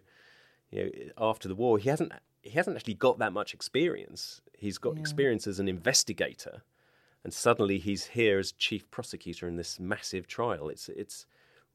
You 0.70 0.84
know, 0.84 0.90
after 1.16 1.48
the 1.48 1.54
war, 1.54 1.78
he 1.78 1.88
hasn't 1.88 2.12
he 2.42 2.50
hasn't 2.50 2.76
actually 2.76 2.94
got 2.94 3.18
that 3.18 3.32
much 3.32 3.54
experience. 3.54 4.42
He's 4.58 4.78
got 4.78 4.94
Yeah. 4.94 5.00
experience 5.00 5.46
as 5.46 5.58
an 5.58 5.68
investigator, 5.68 6.62
and 7.24 7.32
suddenly 7.32 7.78
he's 7.78 8.06
here 8.06 8.38
as 8.38 8.52
chief 8.52 8.90
prosecutor 8.90 9.48
in 9.48 9.56
this 9.56 9.78
massive 9.78 10.26
trial. 10.26 10.68
It's 10.68 10.88
it's 10.88 11.26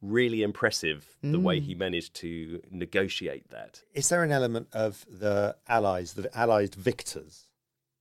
really 0.01 0.43
impressive 0.43 1.15
the 1.21 1.39
way 1.39 1.61
mm. 1.61 1.63
he 1.63 1.75
managed 1.75 2.13
to 2.13 2.61
negotiate 2.69 3.49
that. 3.49 3.81
Is 3.93 4.09
there 4.09 4.21
an 4.21 4.33
element 4.33 4.67
of 4.73 5.05
the 5.09 5.55
Allies, 5.67 6.13
the 6.13 6.29
Allied 6.37 6.75
victors, 6.75 7.47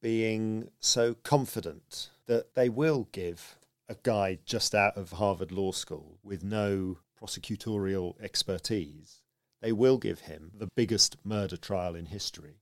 being 0.01 0.69
so 0.81 1.15
confident 1.23 2.11
that 2.27 2.55
they 2.57 2.69
will 2.69 3.09
give 3.13 3.57
a 3.89 3.97
guy 4.03 4.39
just 4.45 4.75
out 4.75 4.97
of 4.97 5.13
Harvard 5.13 5.53
Law 5.53 5.71
School 5.71 6.19
with 6.25 6.43
no 6.43 6.99
prosecutorial 7.21 8.21
expertise, 8.21 9.23
they 9.61 9.73
will 9.73 9.99
give 9.99 10.21
him 10.21 10.51
the 10.55 10.69
biggest 10.75 11.17
murder 11.25 11.57
trial 11.57 11.95
in 11.95 12.07
history 12.07 12.57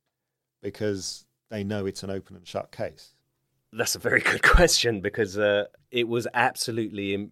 because 0.63 1.25
they 1.51 1.65
know 1.65 1.87
it's 1.87 2.03
an 2.03 2.11
open 2.11 2.37
and 2.37 2.47
shut 2.47 2.71
case? 2.71 3.15
That's 3.73 3.95
a 3.95 3.99
very 3.99 4.21
good 4.33 4.43
question 4.43 5.01
because 5.01 5.39
uh, 5.39 5.67
it 5.91 6.09
was 6.09 6.27
absolutely 6.35 7.15
im- 7.15 7.31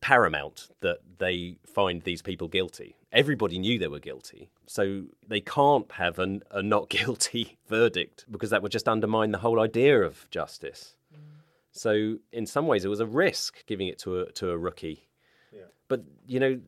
paramount 0.00 0.68
that 0.80 0.98
they 1.18 1.56
find 1.66 2.02
these 2.02 2.22
people 2.22 2.48
guilty. 2.48 2.96
Everybody 3.12 3.58
knew 3.58 3.78
they 3.78 3.88
were 3.88 4.00
guilty, 4.00 4.50
so 4.66 5.04
they 5.26 5.40
can't 5.40 5.90
have 5.92 6.18
an, 6.18 6.42
a 6.50 6.62
not 6.62 6.88
guilty 6.98 7.58
verdict 7.68 8.24
because 8.30 8.50
that 8.50 8.62
would 8.62 8.72
just 8.72 8.88
undermine 8.88 9.30
the 9.32 9.38
whole 9.38 9.60
idea 9.60 10.02
of 10.02 10.28
justice. 10.30 10.96
So, 11.74 12.18
in 12.32 12.44
some 12.44 12.66
ways, 12.66 12.84
it 12.84 12.88
was 12.88 13.00
a 13.00 13.06
risk 13.06 13.64
giving 13.66 13.88
it 13.88 13.98
to 14.00 14.20
a 14.20 14.32
to 14.32 14.50
a 14.50 14.58
rookie. 14.58 15.08
But 15.88 16.02
you 16.26 16.38
know, 16.40 16.60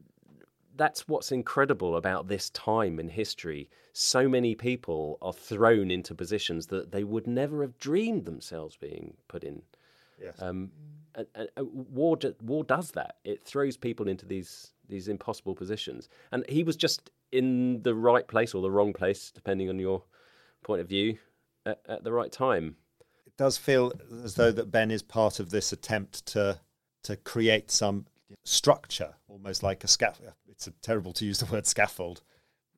that's 0.76 1.08
what's 1.08 1.32
incredible 1.32 1.96
about 1.96 2.28
this 2.28 2.50
time 2.50 2.98
in 2.98 3.08
history. 3.08 3.68
So 3.92 4.28
many 4.28 4.54
people 4.54 5.18
are 5.22 5.32
thrown 5.32 5.90
into 5.90 6.14
positions 6.14 6.66
that 6.68 6.92
they 6.92 7.04
would 7.04 7.26
never 7.26 7.62
have 7.62 7.78
dreamed 7.78 8.24
themselves 8.24 8.76
being 8.76 9.14
put 9.28 9.44
in. 9.44 9.62
Yes. 10.20 10.34
Um, 10.40 10.70
and, 11.14 11.26
and, 11.34 11.48
uh, 11.56 11.64
war 11.64 12.16
do- 12.16 12.34
war 12.42 12.64
does 12.64 12.90
that. 12.92 13.16
It 13.24 13.44
throws 13.44 13.76
people 13.76 14.08
into 14.08 14.26
these 14.26 14.72
these 14.88 15.08
impossible 15.08 15.54
positions, 15.54 16.08
and 16.32 16.44
he 16.48 16.62
was 16.62 16.76
just 16.76 17.10
in 17.32 17.82
the 17.82 17.94
right 17.94 18.26
place 18.26 18.54
or 18.54 18.62
the 18.62 18.70
wrong 18.70 18.92
place, 18.92 19.30
depending 19.30 19.68
on 19.68 19.78
your 19.78 20.02
point 20.62 20.80
of 20.80 20.88
view, 20.88 21.18
at, 21.66 21.80
at 21.88 22.04
the 22.04 22.12
right 22.12 22.30
time. 22.30 22.76
it 23.26 23.36
does 23.36 23.56
feel 23.56 23.92
as 24.22 24.34
though 24.34 24.52
that 24.52 24.70
Ben 24.70 24.90
is 24.90 25.02
part 25.02 25.40
of 25.40 25.50
this 25.50 25.72
attempt 25.72 26.26
to 26.26 26.60
to 27.04 27.16
create 27.16 27.70
some 27.70 28.06
structure, 28.44 29.14
almost 29.28 29.62
like 29.62 29.84
a 29.84 29.88
scaffold. 29.88 30.32
It's 30.48 30.68
terrible 30.82 31.12
to 31.14 31.24
use 31.24 31.38
the 31.38 31.46
word 31.46 31.66
scaffold, 31.66 32.22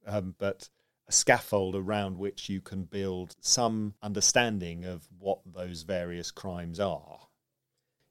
um, 0.06 0.34
but 0.38 0.68
a 1.08 1.12
scaffold 1.12 1.76
around 1.76 2.18
which 2.18 2.48
you 2.48 2.60
can 2.60 2.84
build 2.84 3.36
some 3.40 3.94
understanding 4.02 4.84
of 4.84 5.06
what 5.18 5.38
those 5.44 5.82
various 5.82 6.30
crimes 6.30 6.80
are. 6.80 7.18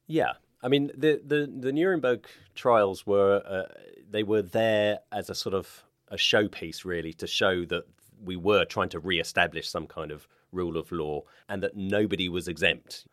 Yeah, 0.07 0.33
I 0.61 0.67
mean 0.67 0.91
the 0.95 1.21
the, 1.23 1.51
the 1.59 1.71
Nuremberg 1.71 2.27
trials 2.53 3.05
were 3.05 3.41
uh, 3.45 3.73
they 4.09 4.23
were 4.23 4.41
there 4.41 4.99
as 5.11 5.29
a 5.29 5.35
sort 5.35 5.55
of 5.55 5.83
a 6.09 6.15
showpiece, 6.15 6.85
really, 6.85 7.13
to 7.13 7.27
show 7.27 7.65
that 7.65 7.85
we 8.23 8.35
were 8.35 8.63
trying 8.63 8.89
to 8.89 8.99
re-establish 8.99 9.67
some 9.67 9.87
kind 9.87 10.11
of 10.11 10.27
rule 10.51 10.77
of 10.77 10.91
law 10.91 11.21
and 11.49 11.61
that 11.63 11.75
nobody 11.75 12.29
was 12.29 12.47
exempt, 12.47 13.07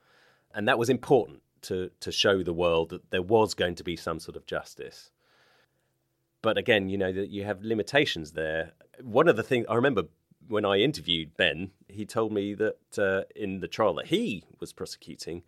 and 0.54 0.68
that 0.68 0.78
was 0.78 0.90
important 0.90 1.42
to 1.62 1.90
to 2.00 2.12
show 2.12 2.42
the 2.42 2.52
world 2.52 2.90
that 2.90 3.10
there 3.10 3.22
was 3.22 3.54
going 3.54 3.74
to 3.76 3.84
be 3.84 3.96
some 3.96 4.20
sort 4.20 4.36
of 4.36 4.46
justice. 4.46 5.10
But 6.42 6.58
again, 6.58 6.88
you 6.88 6.98
know 6.98 7.12
that 7.12 7.30
you 7.30 7.44
have 7.44 7.62
limitations 7.62 8.32
there. 8.32 8.72
One 9.00 9.28
of 9.28 9.36
the 9.36 9.42
things 9.42 9.66
I 9.68 9.74
remember 9.74 10.04
when 10.48 10.64
I 10.64 10.78
interviewed 10.78 11.36
Ben, 11.36 11.70
he 11.88 12.04
told 12.04 12.32
me 12.32 12.54
that 12.54 12.98
uh, 12.98 13.22
in 13.34 13.60
the 13.60 13.68
trial 13.68 13.94
that 13.94 14.08
he 14.08 14.44
was 14.60 14.72
prosecuting, 14.72 15.42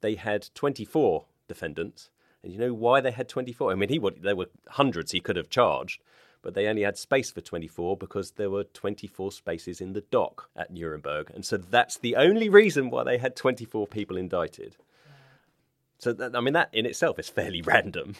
they 0.00 0.14
had 0.14 0.48
24 0.54 1.26
defendants. 1.48 2.10
And 2.42 2.52
you 2.52 2.58
know 2.58 2.72
why 2.72 3.00
they 3.00 3.10
had 3.10 3.28
24? 3.28 3.72
I 3.72 3.74
mean, 3.74 3.88
he 3.88 3.98
would, 3.98 4.22
there 4.22 4.36
were 4.36 4.50
hundreds 4.70 5.12
he 5.12 5.20
could 5.20 5.36
have 5.36 5.50
charged, 5.50 6.00
but 6.42 6.54
they 6.54 6.66
only 6.66 6.82
had 6.82 6.96
space 6.96 7.30
for 7.30 7.40
24 7.40 7.96
because 7.96 8.32
there 8.32 8.50
were 8.50 8.64
24 8.64 9.32
spaces 9.32 9.80
in 9.80 9.92
the 9.92 10.00
dock 10.00 10.48
at 10.54 10.72
Nuremberg. 10.72 11.30
And 11.34 11.44
so 11.44 11.56
that's 11.56 11.98
the 11.98 12.16
only 12.16 12.48
reason 12.48 12.90
why 12.90 13.04
they 13.04 13.18
had 13.18 13.36
24 13.36 13.86
people 13.88 14.16
indicted. 14.16 14.76
So, 15.98 16.12
that, 16.12 16.36
I 16.36 16.40
mean, 16.40 16.54
that 16.54 16.70
in 16.72 16.86
itself 16.86 17.18
is 17.18 17.28
fairly 17.28 17.62
random. 17.66 18.16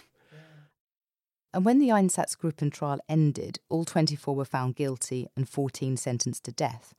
And 1.52 1.64
when 1.64 1.78
the 1.78 1.88
Einsatzgruppen 1.88 2.70
trial 2.70 3.00
ended, 3.08 3.60
all 3.70 3.84
24 3.84 4.34
were 4.34 4.44
found 4.44 4.76
guilty 4.76 5.26
and 5.36 5.48
14 5.48 5.96
sentenced 5.96 6.44
to 6.44 6.52
death. 6.52 6.92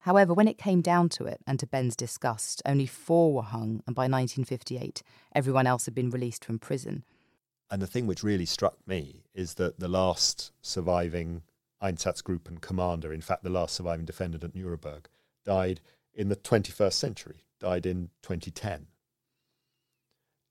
However, 0.00 0.32
when 0.32 0.48
it 0.48 0.56
came 0.56 0.80
down 0.80 1.08
to 1.10 1.26
it, 1.26 1.40
and 1.46 1.58
to 1.58 1.66
Ben's 1.66 1.96
disgust, 1.96 2.62
only 2.64 2.86
four 2.86 3.34
were 3.34 3.42
hung, 3.42 3.82
and 3.86 3.94
by 3.94 4.04
1958, 4.04 5.02
everyone 5.34 5.66
else 5.66 5.84
had 5.84 5.94
been 5.94 6.08
released 6.08 6.44
from 6.44 6.58
prison. 6.58 7.04
And 7.70 7.82
the 7.82 7.86
thing 7.86 8.06
which 8.06 8.22
really 8.22 8.46
struck 8.46 8.76
me 8.86 9.24
is 9.34 9.54
that 9.54 9.78
the 9.78 9.88
last 9.88 10.52
surviving 10.62 11.42
Einsatzgruppen 11.82 12.60
commander, 12.60 13.12
in 13.12 13.20
fact, 13.20 13.42
the 13.42 13.50
last 13.50 13.74
surviving 13.74 14.06
defendant 14.06 14.42
at 14.42 14.54
Nuremberg, 14.54 15.08
died 15.44 15.80
in 16.14 16.28
the 16.28 16.36
21st 16.36 16.94
century, 16.94 17.44
died 17.60 17.84
in 17.84 18.08
2010. 18.22 18.86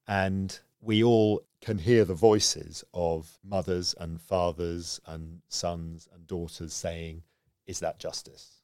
And 0.07 0.57
we 0.79 1.03
all 1.03 1.43
can 1.61 1.79
hear 1.79 2.05
the 2.05 2.13
voices 2.13 2.83
of 2.93 3.37
mothers 3.43 3.95
and 3.99 4.21
fathers 4.21 5.01
and 5.05 5.41
sons 5.49 6.07
and 6.13 6.25
daughters 6.27 6.73
saying, 6.73 7.23
Is 7.65 7.79
that 7.79 7.99
justice? 7.99 8.61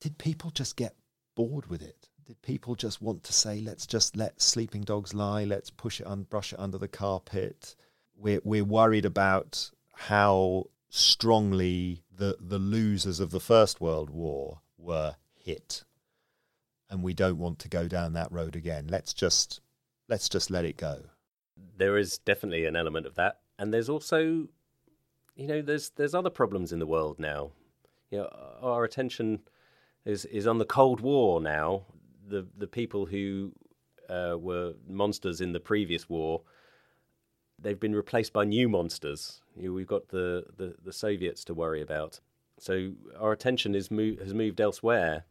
Did 0.00 0.18
people 0.18 0.50
just 0.50 0.76
get 0.76 0.96
bored 1.36 1.66
with 1.66 1.82
it? 1.82 2.08
Did 2.26 2.42
people 2.42 2.74
just 2.74 3.02
want 3.02 3.24
to 3.24 3.32
say, 3.32 3.60
let's 3.60 3.86
just 3.86 4.16
let 4.16 4.40
sleeping 4.40 4.82
dogs 4.82 5.12
lie, 5.12 5.44
let's 5.44 5.70
push 5.70 6.00
it 6.00 6.06
and 6.06 6.28
brush 6.28 6.52
it 6.52 6.58
under 6.58 6.78
the 6.78 6.88
carpet? 6.88 7.76
We're, 8.16 8.40
we're 8.44 8.64
worried 8.64 9.04
about 9.04 9.70
how 9.92 10.66
strongly 10.88 12.02
the, 12.10 12.36
the 12.40 12.58
losers 12.58 13.20
of 13.20 13.30
the 13.30 13.40
First 13.40 13.80
World 13.80 14.10
War 14.10 14.60
were 14.76 15.16
hit. 15.34 15.84
And 16.92 17.02
we 17.02 17.14
don't 17.14 17.38
want 17.38 17.58
to 17.60 17.68
go 17.68 17.88
down 17.88 18.12
that 18.12 18.30
road 18.30 18.54
again. 18.54 18.86
Let's 18.88 19.12
just 19.14 19.60
let's 20.08 20.28
just 20.28 20.50
let 20.50 20.64
it 20.66 20.76
go. 20.76 21.00
There 21.76 21.96
is 21.96 22.18
definitely 22.18 22.66
an 22.66 22.76
element 22.76 23.06
of 23.06 23.14
that. 23.14 23.40
And 23.58 23.72
there's 23.72 23.88
also, 23.88 24.46
you 25.34 25.46
know, 25.46 25.62
there's, 25.62 25.90
there's 25.90 26.14
other 26.14 26.30
problems 26.30 26.72
in 26.72 26.78
the 26.80 26.86
world 26.86 27.18
now. 27.18 27.52
You 28.10 28.18
know, 28.18 28.28
our 28.60 28.84
attention 28.84 29.40
is, 30.04 30.26
is 30.26 30.46
on 30.46 30.58
the 30.58 30.66
Cold 30.66 31.00
War 31.00 31.40
now. 31.40 31.86
The, 32.28 32.46
the 32.58 32.66
people 32.66 33.06
who 33.06 33.52
uh, 34.10 34.36
were 34.38 34.74
monsters 34.86 35.40
in 35.40 35.52
the 35.52 35.60
previous 35.60 36.10
war, 36.10 36.42
they've 37.58 37.80
been 37.80 37.94
replaced 37.94 38.34
by 38.34 38.44
new 38.44 38.68
monsters. 38.68 39.40
You 39.56 39.68
know, 39.68 39.72
we've 39.72 39.86
got 39.86 40.08
the, 40.08 40.44
the, 40.56 40.74
the 40.84 40.92
Soviets 40.92 41.44
to 41.44 41.54
worry 41.54 41.80
about. 41.80 42.20
So 42.58 42.92
our 43.18 43.32
attention 43.32 43.74
is 43.74 43.90
mo- 43.90 44.16
has 44.22 44.34
moved 44.34 44.60
elsewhere. 44.60 45.24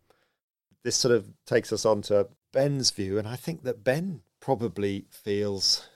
This 0.83 0.95
sort 0.95 1.15
of 1.15 1.29
takes 1.45 1.71
us 1.71 1.85
on 1.85 2.01
to 2.03 2.27
Ben's 2.51 2.91
view, 2.91 3.17
and 3.17 3.27
I 3.27 3.35
think 3.35 3.63
that 3.63 3.83
Ben 3.83 4.21
probably 4.39 5.05
feels 5.09 5.87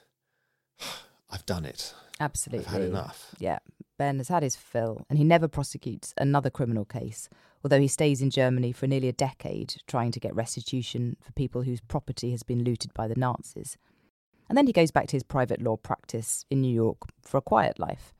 I've 1.29 1.45
done 1.45 1.65
it. 1.65 1.93
Absolutely. 2.19 2.65
I've 2.65 2.71
had 2.71 2.81
enough. 2.81 3.35
Yeah, 3.39 3.59
Ben 3.97 4.17
has 4.17 4.29
had 4.29 4.43
his 4.43 4.55
fill, 4.55 5.05
and 5.09 5.17
he 5.17 5.23
never 5.23 5.47
prosecutes 5.47 6.13
another 6.17 6.49
criminal 6.49 6.85
case, 6.85 7.29
although 7.63 7.79
he 7.79 7.87
stays 7.87 8.21
in 8.21 8.29
Germany 8.29 8.71
for 8.71 8.87
nearly 8.87 9.07
a 9.07 9.13
decade 9.13 9.75
trying 9.87 10.11
to 10.11 10.19
get 10.19 10.35
restitution 10.35 11.17
for 11.21 11.31
people 11.33 11.63
whose 11.63 11.81
property 11.81 12.31
has 12.31 12.43
been 12.43 12.63
looted 12.63 12.93
by 12.93 13.07
the 13.07 13.15
Nazis. 13.15 13.77
And 14.47 14.57
then 14.57 14.67
he 14.67 14.73
goes 14.73 14.91
back 14.91 15.07
to 15.07 15.15
his 15.15 15.23
private 15.23 15.61
law 15.61 15.75
practice 15.75 16.45
in 16.49 16.61
New 16.61 16.73
York 16.73 16.99
for 17.21 17.37
a 17.37 17.41
quiet 17.41 17.79
life. 17.79 18.13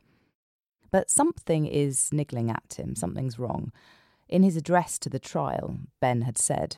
But 0.91 1.12
something 1.12 1.65
is 1.67 2.10
niggling 2.12 2.49
at 2.49 2.75
him, 2.78 2.95
something's 2.95 3.38
wrong. 3.38 3.71
In 4.27 4.43
his 4.43 4.57
address 4.57 4.97
to 4.99 5.09
the 5.09 5.19
trial, 5.19 5.77
Ben 6.01 6.21
had 6.21 6.38
said, 6.38 6.77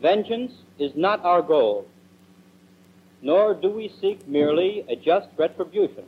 Vengeance 0.00 0.52
is 0.78 0.92
not 0.94 1.24
our 1.24 1.40
goal, 1.40 1.86
nor 3.22 3.54
do 3.54 3.70
we 3.70 3.88
seek 4.00 4.28
merely 4.28 4.84
a 4.88 4.96
just 4.96 5.28
retribution. 5.38 6.04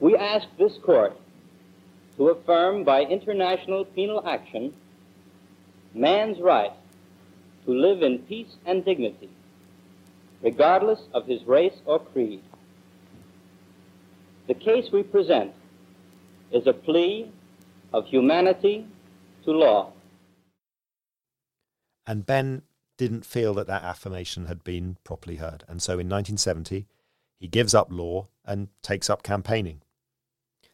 We 0.00 0.16
ask 0.16 0.48
this 0.58 0.76
court 0.78 1.16
to 2.16 2.30
affirm 2.30 2.82
by 2.82 3.02
international 3.02 3.84
penal 3.84 4.26
action 4.26 4.74
man's 5.94 6.40
right 6.40 6.72
to 7.66 7.70
live 7.72 8.02
in 8.02 8.18
peace 8.20 8.56
and 8.66 8.84
dignity, 8.84 9.30
regardless 10.42 11.00
of 11.14 11.26
his 11.26 11.44
race 11.44 11.80
or 11.84 12.00
creed. 12.00 12.42
The 14.48 14.54
case 14.54 14.90
we 14.90 15.04
present 15.04 15.52
is 16.50 16.66
a 16.66 16.72
plea 16.72 17.30
of 17.92 18.06
humanity 18.06 18.86
to 19.44 19.50
law. 19.50 19.92
And 22.06 22.26
Ben 22.26 22.62
didn't 22.96 23.24
feel 23.24 23.54
that 23.54 23.66
that 23.66 23.82
affirmation 23.82 24.46
had 24.46 24.62
been 24.64 24.96
properly 25.04 25.36
heard. 25.36 25.64
And 25.68 25.82
so 25.82 25.92
in 25.94 26.08
1970, 26.08 26.86
he 27.38 27.48
gives 27.48 27.74
up 27.74 27.88
law 27.90 28.28
and 28.44 28.68
takes 28.82 29.10
up 29.10 29.22
campaigning. 29.22 29.82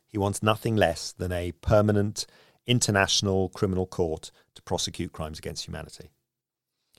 He 0.06 0.18
wants 0.18 0.42
nothing 0.42 0.76
less 0.76 1.12
than 1.12 1.32
a 1.32 1.52
permanent 1.52 2.26
international 2.66 3.48
criminal 3.50 3.86
court 3.86 4.30
to 4.54 4.62
prosecute 4.62 5.12
crimes 5.12 5.38
against 5.38 5.66
humanity. 5.66 6.10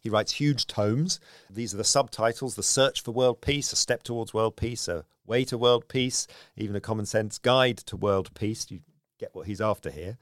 He 0.02 0.10
writes 0.10 0.34
huge 0.34 0.66
tomes. 0.66 1.20
These 1.50 1.74
are 1.74 1.78
the 1.78 1.84
subtitles 1.84 2.56
The 2.56 2.64
Search 2.64 3.02
for 3.02 3.12
World 3.12 3.42
Peace, 3.42 3.74
A 3.74 3.76
Step 3.76 4.04
Towards 4.04 4.34
World 4.34 4.56
Peace, 4.56 4.88
A 4.88 5.06
Way 5.26 5.44
to 5.46 5.58
World 5.58 5.88
Peace, 5.88 6.26
even 6.56 6.76
a 6.76 6.82
common 6.82 7.06
sense 7.06 7.38
guide 7.38 7.78
to 7.78 7.98
world 7.98 8.34
peace. 8.34 8.66
You 8.70 8.80
get 9.20 9.36
what 9.36 9.48
he's 9.48 9.62
after 9.62 9.92
here. 9.92 10.18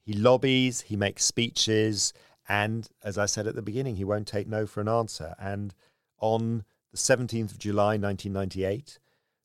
He 0.00 0.14
lobbies, 0.14 0.82
he 0.82 0.96
makes 0.96 1.24
speeches, 1.24 2.12
and 2.48 2.88
as 3.02 3.18
I 3.18 3.26
said 3.26 3.46
at 3.46 3.54
the 3.54 3.62
beginning, 3.62 3.96
he 3.96 4.04
won't 4.04 4.28
take 4.28 4.46
no 4.46 4.66
for 4.66 4.80
an 4.80 4.88
answer. 4.88 5.34
And 5.38 5.74
on 6.18 6.64
the 6.92 6.98
17th 6.98 7.52
of 7.52 7.58
July 7.58 7.96
1998, 7.98 8.98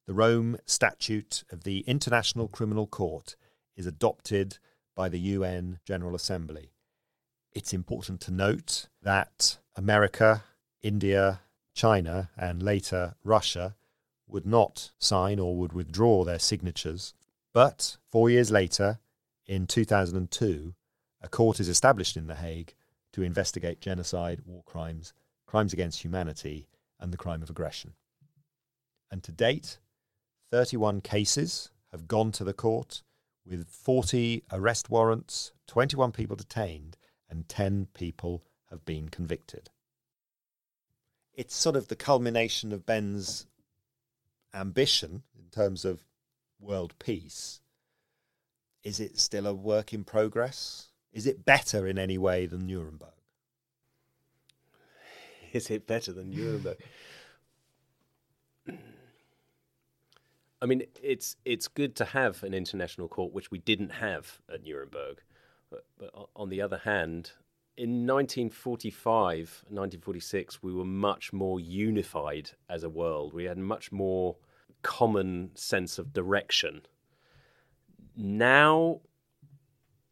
the 0.06 0.14
Rome 0.14 0.58
Statute 0.66 1.44
of 1.52 1.64
the 1.64 1.80
International 1.82 2.48
Criminal 2.48 2.88
Court 2.88 3.36
is 3.76 3.86
adopted 3.86 4.60
by 4.96 5.10
the 5.10 5.20
UN 5.20 5.80
General 5.86 6.16
Assembly. 6.16 6.72
It's 7.54 7.74
important 7.74 8.22
to 8.22 8.32
note 8.32 8.88
that 9.02 9.58
America, 9.76 10.44
India, 10.82 11.42
China, 11.74 12.30
and 12.38 12.62
later 12.62 13.16
Russia 13.24 13.76
would 14.28 14.46
not 14.46 14.92
sign 15.00 15.40
or 15.40 15.56
would 15.58 15.74
withdraw 15.74 16.24
their 16.24 16.40
signatures. 16.40 17.14
But 17.54 17.98
four 18.10 18.30
years 18.30 18.52
later, 18.52 19.00
in 19.46 19.68
2002, 19.68 20.74
a 21.22 21.28
court 21.28 21.60
is 21.60 21.68
established 21.68 22.16
in 22.16 22.28
The 22.28 22.36
Hague 22.36 22.74
to 23.14 23.24
investigate 23.24 23.82
genocide, 23.82 24.42
war 24.46 24.64
crimes, 24.66 25.14
crimes 25.46 25.74
against 25.74 26.04
humanity, 26.04 26.68
and 27.00 27.12
the 27.12 27.18
crime 27.18 27.42
of 27.42 27.50
aggression. 27.50 27.94
And 29.10 29.22
to 29.24 29.32
date, 29.32 29.80
31 30.52 31.02
cases 31.02 31.72
have 31.92 32.08
gone 32.08 32.32
to 32.34 32.44
the 32.44 32.54
court 32.54 33.04
with 33.46 33.68
40 33.70 34.44
arrest 34.52 34.90
warrants, 34.90 35.52
21 35.68 36.12
people 36.12 36.36
detained, 36.36 36.96
and 37.30 37.50
10 37.50 37.88
people 37.94 38.44
have 38.70 38.86
been 38.86 39.10
convicted. 39.10 39.70
It's 41.34 41.56
sort 41.56 41.76
of 41.76 41.88
the 41.88 41.96
culmination 41.96 42.72
of 42.72 42.86
Ben's 42.86 43.48
ambition 44.54 45.24
in 45.38 45.50
terms 45.50 45.84
of 45.86 46.06
world 46.62 46.94
peace. 47.00 47.62
Is 48.84 49.00
it 49.00 49.20
still 49.20 49.48
a 49.48 49.54
work 49.54 49.94
in 49.94 50.04
progress? 50.04 50.88
Is 51.14 51.28
it 51.28 51.46
better 51.46 51.86
in 51.88 52.00
any 52.00 52.18
way 52.18 52.46
than 52.46 52.66
Nuremberg? 52.66 53.10
Is 55.54 55.70
it 55.70 55.86
better 55.86 56.14
than 56.14 56.32
Nuremberg? 56.32 56.78
I 60.62 60.68
mean, 60.68 60.84
it's 61.02 61.36
it's 61.44 61.68
good 61.68 61.96
to 61.98 62.06
have 62.06 62.44
an 62.44 62.54
international 62.54 63.08
court, 63.08 63.34
which 63.34 63.50
we 63.50 63.58
didn't 63.58 63.90
have 63.90 64.40
at 64.52 64.64
Nuremberg. 64.64 65.22
But, 65.72 65.86
but 65.98 66.12
on 66.36 66.50
the 66.50 66.62
other 66.62 66.78
hand, 66.78 67.32
in 67.78 68.06
1945, 68.06 69.66
1946, 69.70 70.62
we 70.62 70.74
were 70.74 70.86
much 70.86 71.34
more 71.34 71.60
unified 71.60 72.52
as 72.70 72.84
a 72.84 72.90
world. 72.90 73.34
We 73.34 73.46
had 73.46 73.58
much 73.58 73.92
more 73.92 74.36
common 74.82 75.52
sense 75.56 75.98
of 75.98 76.14
direction. 76.14 76.82
Now, 78.16 79.02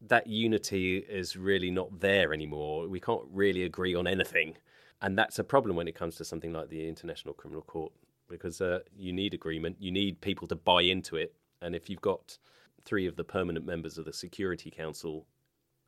that 0.02 0.28
unity 0.28 0.98
is 0.98 1.36
really 1.36 1.72
not 1.72 2.00
there 2.00 2.34
anymore. 2.34 2.88
We 2.88 3.00
can't 3.00 3.26
really 3.32 3.64
agree 3.64 3.96
on 3.96 4.08
anything. 4.08 4.58
And 5.02 5.18
that's 5.18 5.40
a 5.40 5.44
problem 5.44 5.76
when 5.76 5.88
it 5.88 5.96
comes 5.96 6.16
to 6.16 6.26
something 6.26 6.54
like 6.54 6.70
the 6.70 6.88
International 6.88 7.34
Criminal 7.34 7.62
Court 7.62 7.92
because 8.30 8.62
uh, 8.62 8.80
you 8.96 9.12
need 9.12 9.34
agreement, 9.34 9.78
you 9.80 9.92
need 9.92 10.22
people 10.22 10.48
to 10.48 10.56
buy 10.56 10.84
into 10.84 11.16
it. 11.16 11.34
And 11.62 11.76
if 11.76 11.90
you've 11.90 12.02
got 12.02 12.38
three 12.86 13.08
of 13.08 13.16
the 13.16 13.24
permanent 13.24 13.66
members 13.66 13.98
of 13.98 14.06
the 14.06 14.14
Security 14.14 14.70
Council 14.70 15.26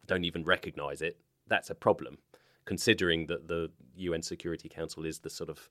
don't 0.08 0.26
even 0.26 0.44
recognize 0.44 1.02
it, 1.02 1.17
that's 1.48 1.70
a 1.70 1.76
problem, 1.76 2.17
considering 2.65 3.28
that 3.28 3.48
the 3.48 3.70
UN 3.96 4.22
Security 4.22 4.67
Council 4.67 5.06
is 5.06 5.20
the 5.20 5.30
sort 5.30 5.50
of 5.50 5.70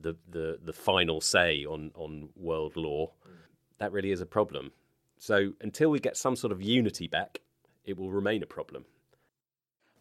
the 0.00 0.16
the, 0.30 0.58
the 0.64 0.72
final 0.72 1.20
say 1.20 1.64
on, 1.64 1.90
on 1.94 2.28
world 2.36 2.76
law. 2.76 3.10
That 3.78 3.92
really 3.92 4.12
is 4.12 4.20
a 4.20 4.26
problem. 4.26 4.72
So 5.18 5.52
until 5.60 5.90
we 5.90 5.98
get 6.00 6.16
some 6.16 6.36
sort 6.36 6.52
of 6.52 6.62
unity 6.62 7.06
back, 7.06 7.40
it 7.84 7.96
will 7.98 8.10
remain 8.10 8.42
a 8.42 8.46
problem. 8.46 8.84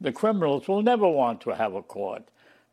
The 0.02 0.12
criminals 0.12 0.68
will 0.68 0.82
never 0.82 1.08
want 1.08 1.42
to 1.42 1.52
have 1.52 1.76
a 1.76 1.82
court, 1.82 2.24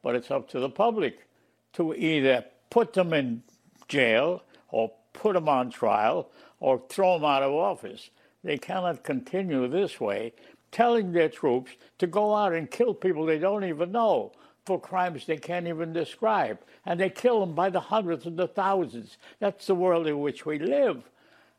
but 0.02 0.14
it's 0.14 0.30
up 0.30 0.48
to 0.50 0.61
the 0.61 0.68
public 0.68 1.26
to 1.74 1.94
either 1.94 2.44
put 2.70 2.92
them 2.92 3.12
in 3.12 3.42
jail 3.88 4.42
or 4.68 4.92
put 5.12 5.35
them 5.35 5.48
on 5.48 5.70
trial 5.70 6.30
or 6.59 6.83
throw 6.88 7.14
them 7.14 7.24
out 7.24 7.42
of 7.42 7.52
office. 7.52 8.11
They 8.42 8.59
cannot 8.59 9.04
continue 9.04 9.68
this 9.68 10.00
way, 10.00 10.33
telling 10.72 11.12
their 11.12 11.28
troops 11.28 11.72
to 11.98 12.06
go 12.06 12.35
out 12.35 12.54
and 12.54 12.70
kill 12.70 12.94
people 12.94 13.26
they 13.26 13.38
don't 13.38 13.64
even 13.64 13.92
know 13.92 14.33
for 14.70 14.80
crimes 14.80 15.26
they 15.26 15.37
can't 15.37 15.66
even 15.66 15.92
describe. 15.92 16.61
And 16.87 17.00
they 17.00 17.11
kill 17.11 17.40
them 17.40 17.56
by 17.56 17.70
the 17.70 17.80
hundreds 17.80 18.24
and 18.24 18.38
the 18.38 18.46
thousands. 18.46 19.18
That's 19.40 19.66
the 19.66 19.74
world 19.74 20.06
in 20.06 20.20
which 20.20 20.46
we 20.46 20.61
live. 20.61 21.02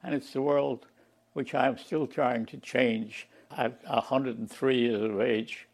And 0.02 0.16
it's 0.16 0.32
the 0.32 0.42
world 0.42 0.86
which 1.34 1.54
I'm 1.54 1.78
still 1.78 2.08
trying 2.08 2.46
to 2.46 2.58
change 2.58 3.28
at 3.58 3.84
103 3.84 4.80
years 4.80 5.02
of 5.02 5.20
age. 5.20 5.68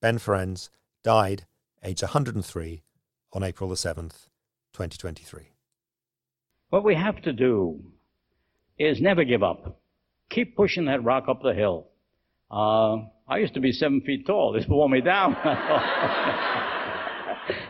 Ben 0.00 0.18
Ferencz 0.18 0.68
died 1.02 1.46
aged 1.82 2.02
103 2.02 2.84
on 3.32 3.42
April 3.42 3.68
the 3.68 3.74
7th, 3.74 4.28
2023. 4.74 5.48
What 6.70 6.84
we 6.84 6.94
have 6.94 7.20
to 7.22 7.32
do 7.32 7.82
is 8.78 9.00
never 9.00 9.24
give 9.24 9.42
up. 9.42 9.80
Keep 10.30 10.54
pushing 10.54 10.84
that 10.84 11.02
rock 11.02 11.24
up 11.26 11.42
the 11.42 11.52
hill. 11.52 11.88
Uh, 12.52 12.96
I 13.28 13.38
used 13.38 13.54
to 13.54 13.60
be 13.60 13.72
seven 13.72 14.02
feet 14.02 14.26
tall. 14.26 14.52
This 14.52 14.66
wore 14.68 14.88
me 14.88 15.00
down. 15.00 15.34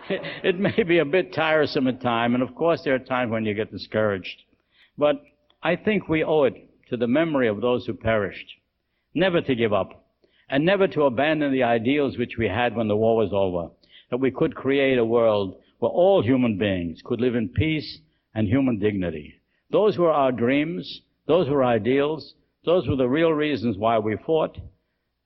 it, 0.08 0.58
may 0.58 0.82
be 0.82 0.98
a 0.98 1.04
bit 1.04 1.32
tiresome 1.32 1.86
at 1.86 2.00
times, 2.00 2.34
and 2.34 2.42
of 2.42 2.54
course 2.54 2.82
there 2.84 2.94
are 2.94 2.98
times 2.98 3.30
when 3.30 3.44
you 3.44 3.54
get 3.54 3.70
discouraged. 3.70 4.42
But 4.98 5.22
I 5.62 5.76
think 5.76 6.08
we 6.08 6.24
owe 6.24 6.44
it 6.44 6.68
to 6.90 6.96
the 6.96 7.06
memory 7.06 7.48
of 7.48 7.60
those 7.60 7.86
who 7.86 7.94
perished 7.94 8.52
never 9.14 9.40
to 9.42 9.54
give 9.54 9.72
up 9.72 10.06
and 10.48 10.64
never 10.64 10.88
to 10.88 11.02
abandon 11.02 11.52
the 11.52 11.62
ideals 11.62 12.18
which 12.18 12.36
we 12.38 12.48
had 12.48 12.74
when 12.74 12.88
the 12.88 12.96
war 12.96 13.16
was 13.16 13.30
over 13.32 13.70
that 14.10 14.18
we 14.18 14.30
could 14.30 14.54
create 14.54 14.98
a 14.98 15.04
world 15.04 15.56
where 15.78 15.90
all 15.90 16.22
human 16.22 16.58
beings 16.58 17.00
could 17.04 17.20
live 17.20 17.34
in 17.34 17.48
peace 17.48 17.98
and 18.34 18.46
human 18.46 18.78
dignity. 18.78 19.34
Those 19.70 19.96
were 19.96 20.12
our 20.12 20.32
dreams. 20.32 21.00
Those 21.26 21.48
were 21.48 21.64
our 21.64 21.72
ideals. 21.74 22.34
Those 22.64 22.86
were 22.86 22.96
the 22.96 23.08
real 23.08 23.32
reasons 23.32 23.78
why 23.78 23.98
we 23.98 24.16
fought. 24.26 24.58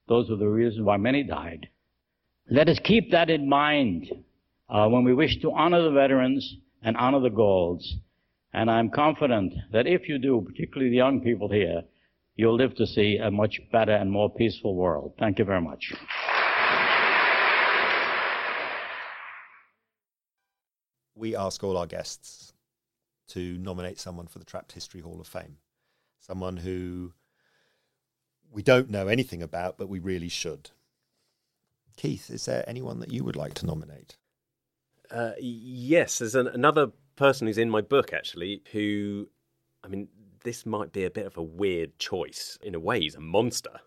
Those 0.09 0.31
were 0.31 0.37
the 0.37 0.49
reasons 0.49 0.85
why 0.85 0.97
many 0.97 1.23
died. 1.23 1.69
Let 2.51 2.69
us 2.69 2.79
keep 2.85 3.11
that 3.11 3.29
in 3.29 3.49
mind 3.49 4.11
uh, 4.69 4.88
when 4.88 5.05
we 5.05 5.14
wish 5.14 5.40
to 5.42 5.53
honor 5.53 5.83
the 5.83 5.90
veterans 5.90 6.57
and 6.83 6.97
honor 6.97 7.21
the 7.21 7.31
goals. 7.31 7.97
And 8.53 8.71
I'm 8.71 8.90
confident 8.90 9.53
that 9.73 9.87
if 9.87 10.09
you 10.09 10.19
do, 10.19 10.45
particularly 10.47 10.90
the 10.90 10.97
young 10.97 11.21
people 11.21 11.51
here, 11.51 11.83
you'll 12.37 12.57
live 12.57 12.75
to 12.77 12.87
see 12.87 13.19
a 13.19 13.31
much 13.31 13.61
better 13.73 13.92
and 13.92 14.11
more 14.11 14.33
peaceful 14.33 14.77
world. 14.77 15.14
Thank 15.19 15.38
you 15.38 15.45
very 15.45 15.61
much. 15.61 15.92
we 21.16 21.35
ask 21.35 21.64
all 21.64 21.77
our 21.77 21.87
guests 21.87 22.53
to 23.29 23.59
nominate 23.59 23.99
someone 23.99 24.27
for 24.27 24.38
the 24.38 24.45
Trapped 24.45 24.73
History 24.73 25.01
Hall 25.01 25.21
of 25.21 25.27
Fame. 25.27 25.57
Someone 26.21 26.59
who 26.59 27.12
we 28.50 28.62
don't 28.62 28.90
know 28.90 29.09
anything 29.09 29.42
about, 29.42 29.78
but 29.78 29.88
we 29.88 29.98
really 29.98 30.28
should. 30.28 30.70
Keith, 31.96 32.30
is 32.30 32.44
there 32.46 32.64
anyone 32.66 33.00
that 33.00 33.12
you 33.12 33.24
would 33.24 33.37
like 33.37 33.54
to 33.54 33.66
nominate? 33.66 34.16
Uh, 35.11 35.32
yes, 35.38 36.18
there's 36.18 36.35
an, 36.35 36.46
another 36.48 36.88
person 37.16 37.46
who's 37.46 37.59
in 37.59 37.70
my 37.70 37.80
book 37.80 38.12
actually 38.12 38.62
who, 38.72 39.28
I 39.82 39.88
mean, 39.88 40.09
this 40.44 40.66
might 40.66 40.92
be 40.92 41.04
a 41.04 41.11
bit 41.11 41.26
of 41.26 41.37
a 41.37 41.42
weird 41.42 41.98
choice. 41.98 42.59
In 42.62 42.74
a 42.74 42.80
way, 42.80 43.00
he's 43.00 43.14
a 43.14 43.20
monster. 43.20 43.80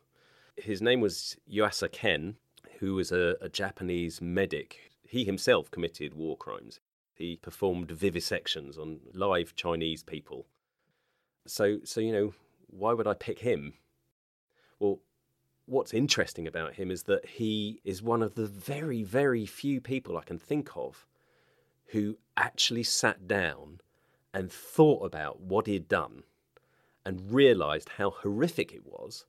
His 0.57 0.81
name 0.81 1.01
was 1.01 1.37
Yuasa 1.51 1.91
Ken, 1.91 2.35
who 2.79 2.95
was 2.95 3.11
a, 3.11 3.35
a 3.41 3.49
Japanese 3.49 4.21
medic. 4.21 4.91
He 5.07 5.23
himself 5.23 5.71
committed 5.71 6.13
war 6.13 6.37
crimes. 6.37 6.79
He 7.13 7.37
performed 7.37 7.89
vivisections 7.89 8.77
on 8.77 8.99
live 9.13 9.55
Chinese 9.55 10.03
people. 10.03 10.47
So, 11.47 11.79
so 11.83 12.01
you 12.01 12.11
know, 12.11 12.33
why 12.67 12.93
would 12.93 13.07
I 13.07 13.13
pick 13.13 13.39
him? 13.39 13.73
Well, 14.79 14.99
what's 15.65 15.93
interesting 15.93 16.47
about 16.47 16.75
him 16.75 16.89
is 16.89 17.03
that 17.03 17.25
he 17.25 17.81
is 17.83 18.01
one 18.01 18.23
of 18.23 18.35
the 18.35 18.47
very, 18.47 19.03
very 19.03 19.45
few 19.45 19.79
people 19.81 20.17
I 20.17 20.23
can 20.23 20.39
think 20.39 20.69
of 20.75 21.05
who 21.87 22.17
actually 22.37 22.83
sat 22.83 23.27
down 23.27 23.81
and 24.33 24.51
thought 24.51 25.05
about 25.05 25.41
what 25.41 25.67
he 25.67 25.73
had 25.73 25.87
done 25.87 26.23
and 27.05 27.31
realized 27.31 27.89
how 27.97 28.11
horrific 28.11 28.71
it 28.71 28.85
was 28.85 29.25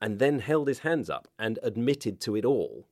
and 0.00 0.18
then 0.18 0.40
held 0.40 0.68
his 0.68 0.80
hands 0.80 1.10
up 1.10 1.28
and 1.38 1.58
admitted 1.62 2.20
to 2.20 2.36
it 2.36 2.44
all 2.44 2.86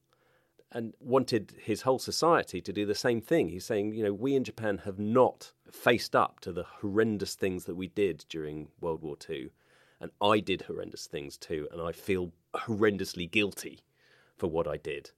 and 0.70 0.94
wanted 1.00 1.54
his 1.62 1.82
whole 1.82 1.98
society 1.98 2.60
to 2.60 2.72
do 2.72 2.84
the 2.84 2.94
same 2.94 3.20
thing. 3.20 3.48
He's 3.48 3.64
saying, 3.64 3.94
you 3.94 4.04
know, 4.04 4.12
we 4.12 4.34
in 4.34 4.44
Japan 4.44 4.78
have 4.84 4.98
not 4.98 5.52
faced 5.70 6.14
up 6.14 6.40
to 6.40 6.52
the 6.52 6.64
horrendous 6.64 7.34
things 7.34 7.64
that 7.64 7.74
we 7.74 7.88
did 7.88 8.26
during 8.28 8.68
World 8.80 9.02
War 9.02 9.16
II. 9.28 9.50
And 10.00 10.10
I 10.20 10.40
did 10.40 10.62
horrendous 10.62 11.06
things 11.06 11.36
too, 11.36 11.68
and 11.72 11.80
I 11.80 11.92
feel 11.92 12.32
horrendously 12.54 13.30
guilty 13.30 13.80
for 14.36 14.46
what 14.46 14.68
I 14.68 14.76
did. 14.76 15.10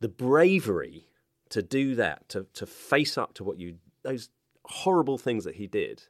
The 0.00 0.08
bravery 0.08 1.08
to 1.50 1.62
do 1.62 1.94
that, 1.96 2.28
to, 2.30 2.46
to 2.54 2.66
face 2.66 3.18
up 3.18 3.34
to 3.34 3.44
what 3.44 3.58
you, 3.58 3.76
those 4.02 4.30
horrible 4.64 5.18
things 5.18 5.44
that 5.44 5.56
he 5.56 5.66
did, 5.66 6.04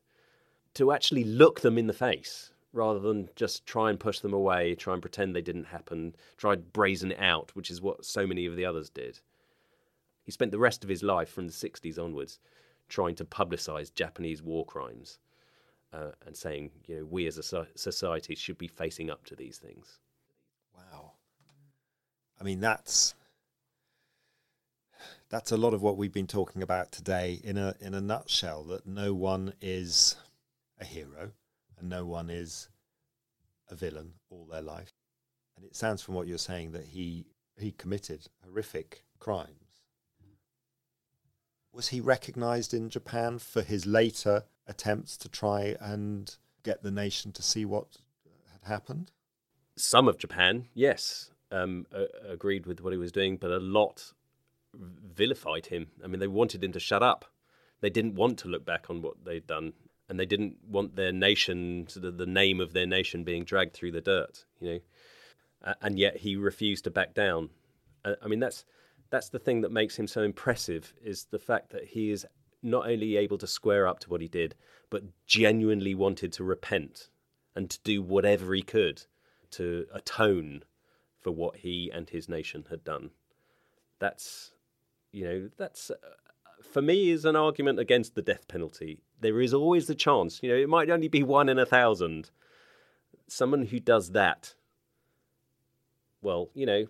to 0.75 0.93
actually 0.93 1.25
look 1.25 1.61
them 1.61 1.79
in 1.79 1.87
the 1.87 1.93
face 1.93 2.53
rather 2.73 3.01
than 3.01 3.29
just 3.35 3.67
try 3.67 3.91
and 3.91 3.99
push 3.99 4.21
them 4.21 4.33
away, 4.33 4.75
try 4.75 4.93
and 4.93 5.03
pretend 5.03 5.35
they 5.35 5.41
didn't 5.41 5.65
happen, 5.65 6.15
try 6.37 6.53
and 6.53 6.73
brazen 6.73 7.13
it 7.13 7.19
out, 7.19 7.51
which 7.55 7.71
is 7.71 7.81
what 7.81 8.05
so 8.05 8.27
many 8.27 8.47
of 8.47 8.57
the 8.57 8.65
others 8.65 8.91
did. 8.91 9.21
He 10.23 10.31
spent 10.31 10.53
the 10.53 10.59
rest 10.59 10.85
of 10.85 10.91
his 10.91 11.03
life 11.03 11.31
from 11.31 11.47
the 11.47 11.53
60s 11.53 11.99
onwards 11.99 12.39
trying 12.89 13.15
to 13.17 13.25
publicize 13.25 13.93
Japanese 13.93 14.43
war 14.43 14.65
crimes 14.65 15.19
uh, 15.93 16.11
and 16.27 16.37
saying, 16.37 16.71
you 16.87 16.97
know, 16.97 17.05
we 17.05 17.27
as 17.27 17.39
a 17.39 17.67
society 17.77 18.35
should 18.35 18.59
be 18.59 18.69
facing 18.69 19.11
up 19.11 19.25
to 19.27 19.37
these 19.37 19.59
things. 19.59 19.99
Wow. 20.77 21.13
I 22.41 22.45
mean, 22.45 22.61
that's 22.61 23.15
that's 25.31 25.53
a 25.53 25.57
lot 25.57 25.75
of 25.75 25.83
what 25.83 25.97
we've 25.97 26.13
been 26.13 26.27
talking 26.27 26.63
about 26.63 26.93
today 26.93 27.41
in 27.43 27.57
a 27.57 27.75
in 27.81 27.95
a 27.95 28.01
nutshell 28.01 28.65
that 28.65 28.87
no 28.87 29.15
one 29.15 29.55
is 29.61 30.17
a 30.81 30.85
hero 30.85 31.33
and 31.79 31.89
no 31.89 32.05
one 32.05 32.31
is 32.31 32.69
a 33.71 33.75
villain 33.75 34.15
all 34.31 34.47
their 34.51 34.63
life. 34.63 34.93
And 35.57 35.65
it 35.65 35.77
sounds 35.77 36.03
from 36.03 36.15
what 36.15 36.27
you're 36.27 36.39
saying 36.39 36.73
that 36.73 36.85
he 36.87 37.27
he 37.59 37.73
committed 37.73 38.27
horrific 38.45 39.05
crimes. 39.19 39.68
Was 41.79 41.91
he 41.91 42.01
recognized 42.01 42.75
in 42.75 42.91
Japan 42.91 43.39
for 43.39 43.63
his 43.63 43.87
later 43.87 44.43
attempts 44.67 45.17
to 45.19 45.29
try 45.29 45.77
and 45.79 46.35
get 46.65 46.83
the 46.83 46.91
nation 46.91 47.31
to 47.31 47.41
see 47.41 47.65
what 47.65 47.99
had 48.51 48.69
happened? 48.69 49.13
Some 49.77 50.09
of 50.09 50.19
Japan, 50.19 50.67
yes, 50.75 51.31
um, 51.53 51.87
uh, 51.95 52.07
agreed 52.29 52.67
with 52.67 52.81
what 52.81 52.93
he 52.93 52.99
was 52.99 53.13
doing, 53.13 53.37
but 53.37 53.53
a 53.53 53.59
lot 53.59 54.13
vilified 54.75 55.67
him. 55.67 55.87
I 56.03 56.09
mean, 56.09 56.19
they 56.19 56.27
wanted 56.27 56.65
him 56.65 56.73
to 56.73 56.81
shut 56.81 57.05
up. 57.05 57.27
They 57.81 57.91
didn't 57.91 58.17
want 58.17 58.41
to 58.41 58.49
look 58.49 58.65
back 58.65 58.91
on 58.91 59.01
what 59.01 59.25
they'd 59.25 59.47
done 59.47 59.73
and 60.09 60.19
they 60.19 60.27
didn't 60.27 60.57
want 60.69 60.97
their 60.97 61.13
nation, 61.13 61.87
the 61.95 62.27
name 62.27 62.59
of 62.59 62.73
their 62.73 62.87
nation, 62.89 63.23
being 63.23 63.45
dragged 63.45 63.75
through 63.75 63.93
the 63.93 64.01
dirt. 64.01 64.47
You 64.59 64.69
know, 64.69 64.81
uh, 65.65 65.75
and 65.81 65.97
yet 65.97 66.17
he 66.17 66.35
refused 66.35 66.83
to 66.85 66.91
back 66.91 67.15
down. 67.15 67.51
Uh, 68.05 68.17
I 68.21 68.27
mean, 68.27 68.41
that's 68.41 68.65
that's 69.11 69.29
the 69.29 69.39
thing 69.39 69.63
that 69.63 69.73
makes 69.73 69.99
him 69.99 70.07
so 70.07 70.23
impressive 70.23 70.93
is 71.03 71.25
the 71.25 71.39
fact 71.39 71.71
that 71.71 71.85
he 71.85 72.11
is 72.11 72.27
not 72.63 72.89
only 72.89 73.17
able 73.17 73.39
to 73.39 73.47
square 73.47 73.87
up 73.87 74.01
to 74.01 74.11
what 74.11 74.21
he 74.21 74.29
did, 74.29 74.55
but 74.91 75.03
genuinely 75.27 75.95
wanted 75.95 76.33
to 76.33 76.45
repent 76.45 77.09
and 77.55 77.71
to 77.71 77.79
do 77.85 78.03
whatever 78.03 78.55
he 78.55 78.63
could 78.63 79.03
to 79.51 79.87
atone 79.93 80.63
for 81.21 81.31
what 81.31 81.57
he 81.57 81.91
and 81.93 82.11
his 82.11 82.29
nation 82.29 82.65
had 82.71 82.85
done. 82.85 83.11
That's, 83.99 84.53
you 85.13 85.25
know, 85.25 85.51
that's 85.57 85.91
uh, 85.91 85.95
for 86.63 86.83
me 86.83 87.11
is 87.11 87.25
an 87.25 87.37
argument 87.37 87.79
against 87.79 88.15
the 88.15 88.23
death 88.23 88.47
penalty. 88.49 88.99
There 89.21 89.41
is 89.41 89.55
always 89.55 89.87
the 89.87 89.95
chance, 89.95 90.41
you 90.43 90.51
know, 90.51 90.57
it 90.57 90.69
might 90.69 90.91
only 90.91 91.09
be 91.09 91.23
one 91.23 91.49
in 91.49 91.59
a 91.59 91.67
thousand. 91.67 92.31
Someone 93.27 93.67
who 93.67 93.81
does 93.81 94.13
that, 94.13 94.55
well, 96.23 96.51
you 96.55 96.67
know. 96.67 96.87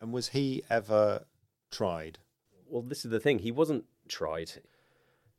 And 0.00 0.12
was 0.12 0.28
he 0.28 0.62
ever 0.70 1.24
tried? 1.70 2.18
Well, 2.68 2.82
this 2.82 3.04
is 3.04 3.10
the 3.10 3.20
thing. 3.20 3.40
He 3.40 3.50
wasn't 3.50 3.84
tried. 4.08 4.52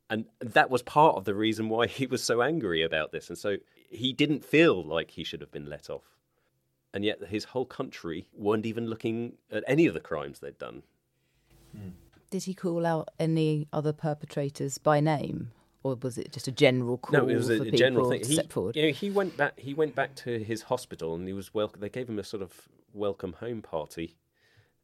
And 0.10 0.26
that 0.40 0.70
was 0.70 0.82
part 0.82 1.16
of 1.16 1.26
the 1.26 1.34
reason 1.34 1.70
why 1.70 1.88
he 1.88 2.06
was 2.06 2.24
so 2.24 2.42
angry 2.42 2.84
about 2.84 3.12
this. 3.12 3.30
And 3.30 3.38
so 3.38 3.58
he 3.90 4.14
didn't 4.14 4.44
feel 4.44 4.84
like 4.84 5.12
he 5.12 5.24
should 5.24 5.42
have 5.42 5.52
been 5.52 5.70
let 5.70 5.90
off. 5.90 6.18
And 6.94 7.06
yet 7.06 7.24
his 7.30 7.46
whole 7.46 7.66
country 7.66 8.28
weren't 8.34 8.66
even 8.66 8.88
looking 8.88 9.34
at 9.52 9.64
any 9.68 9.86
of 9.86 9.94
the 9.94 10.02
crimes 10.02 10.40
they'd 10.40 10.58
done. 10.58 10.84
Hmm. 11.76 11.90
Did 12.30 12.44
he 12.44 12.54
call 12.54 12.86
out 12.86 13.10
any 13.20 13.68
other 13.74 13.92
perpetrators 13.92 14.78
by 14.78 15.02
name, 15.02 15.52
or 15.84 15.96
was 16.02 16.18
it 16.18 16.32
just 16.32 16.48
a 16.48 16.52
general 16.52 16.98
call? 16.98 17.20
No, 17.20 17.28
it 17.28 17.36
was 17.36 17.50
a, 17.50 17.72
general 17.72 18.10
thing. 18.10 18.24
He, 18.26 18.42
forward? 18.44 18.78
You 18.78 18.84
know, 18.84 18.94
he 18.94 19.10
went 19.10 19.36
back. 19.36 19.60
He 19.60 19.74
went 19.74 19.96
back 19.96 20.16
to 20.16 20.42
his 20.42 20.64
hospital, 20.64 21.14
and 21.14 21.28
he 21.28 21.34
was 21.34 21.54
well. 21.54 21.74
They 21.78 21.90
gave 21.90 22.08
him 22.08 22.20
a 22.20 22.24
sort 22.24 22.42
of 22.42 22.70
welcome 22.94 23.34
home 23.34 23.62
party, 23.62 24.16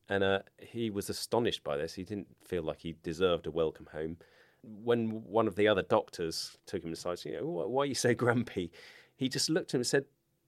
and 0.10 0.24
uh, 0.24 0.40
he 0.60 0.90
was 0.90 1.10
astonished 1.10 1.64
by 1.64 1.78
this. 1.78 1.94
He 1.94 2.04
didn't 2.04 2.28
feel 2.44 2.64
like 2.64 2.82
he 2.82 2.96
deserved 3.04 3.48
a 3.48 3.52
welcome 3.52 3.88
home. 3.92 4.18
When 4.64 5.24
one 5.24 5.48
of 5.48 5.56
the 5.56 5.68
other 5.68 5.84
doctors 5.84 6.58
took 6.66 6.84
him 6.84 6.94
aside, 6.94 7.24
you 7.26 7.34
know, 7.34 7.46
why, 7.46 7.66
why 7.66 7.84
are 7.84 7.88
you 7.88 7.96
so 7.96 8.14
grumpy? 8.14 8.72
He 9.16 9.30
just 9.30 9.50
looked 9.50 9.72
at 9.72 9.76
him 9.76 9.82
and 9.82 9.88
said, 9.88 10.06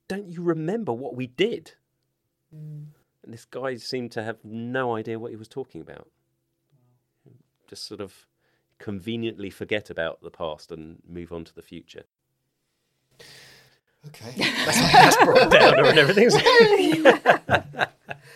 "Don't 0.07 0.29
you 0.29 0.41
remember 0.41 0.93
what 0.93 1.15
we 1.15 1.27
did?" 1.27 1.73
Mm. 2.55 2.87
And 3.23 3.33
this 3.33 3.45
guy 3.45 3.75
seemed 3.75 4.11
to 4.13 4.23
have 4.23 4.37
no 4.43 4.95
idea 4.95 5.19
what 5.19 5.31
he 5.31 5.37
was 5.37 5.47
talking 5.47 5.81
about 5.81 6.07
just 7.69 7.85
sort 7.85 8.01
of 8.01 8.25
conveniently 8.79 9.49
forget 9.49 9.89
about 9.89 10.21
the 10.21 10.31
past 10.31 10.71
and 10.71 10.97
move 11.07 11.31
on 11.31 11.45
to 11.45 11.53
the 11.53 11.61
future. 11.61 12.03
Okay, 14.07 14.31
that's, 14.37 14.77
how 14.77 15.07
it's 15.07 15.17
brought 15.25 15.51
down 15.51 15.85
and 15.85 15.99
everything. 15.99 16.29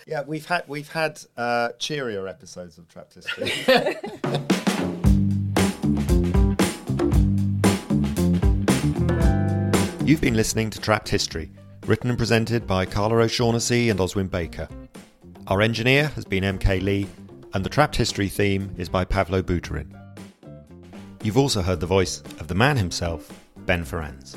yeah, 0.08 0.24
we've 0.28 0.46
had 0.46 0.66
we've 0.68 0.92
had 0.92 1.22
uh, 1.38 1.70
cheerier 1.80 2.28
episodes 2.28 2.78
of 2.78 2.90
Trapped 2.90 3.14
History. 3.14 3.46
You've 10.06 10.20
been 10.20 10.36
listening 10.36 10.70
to 10.72 10.82
Trapped 10.82 11.08
History, 11.08 11.50
written 11.86 12.10
and 12.10 12.18
presented 12.18 12.68
by 12.68 12.86
Carla 12.86 13.20
O'Shaughnessy 13.20 13.90
and 13.90 14.02
Oswin 14.02 14.30
Baker. 14.30 14.68
Our 15.48 15.62
engineer 15.62 16.08
has 16.10 16.26
been 16.26 16.44
MK 16.44 16.82
Lee, 16.82 17.08
and 17.54 17.64
the 17.64 17.70
Trapped 17.70 17.96
History 17.96 18.28
theme 18.28 18.76
is 18.78 18.90
by 18.90 19.06
Pavlo 19.06 19.42
Buterin. 19.42 19.98
You've 21.24 21.38
also 21.38 21.62
heard 21.62 21.80
the 21.80 21.86
voice 21.86 22.20
of 22.42 22.50
the 22.50 22.56
man 22.56 22.76
himself, 22.76 23.32
Ben 23.66 23.86
Ferencz. 23.86 24.36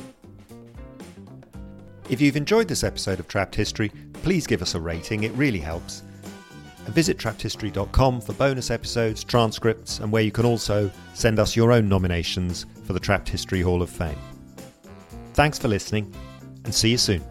If 2.08 2.20
you've 2.20 2.36
enjoyed 2.36 2.68
this 2.68 2.84
episode 2.84 3.18
of 3.18 3.26
Trapped 3.26 3.56
History, 3.56 3.90
please 4.12 4.46
give 4.46 4.62
us 4.62 4.76
a 4.76 4.80
rating, 4.80 5.24
it 5.24 5.32
really 5.32 5.58
helps. 5.58 6.02
And 6.84 6.94
visit 6.94 7.18
trappedhistory.com 7.18 8.20
for 8.20 8.32
bonus 8.34 8.70
episodes, 8.70 9.24
transcripts, 9.24 9.98
and 9.98 10.12
where 10.12 10.22
you 10.22 10.30
can 10.30 10.46
also 10.46 10.88
send 11.14 11.40
us 11.40 11.56
your 11.56 11.72
own 11.72 11.88
nominations 11.88 12.64
for 12.84 12.92
the 12.92 13.00
Trapped 13.00 13.28
History 13.28 13.60
Hall 13.60 13.82
of 13.82 13.90
Fame. 13.90 14.18
Thanks 15.34 15.58
for 15.58 15.66
listening, 15.66 16.14
and 16.64 16.72
see 16.72 16.90
you 16.90 16.98
soon. 16.98 17.24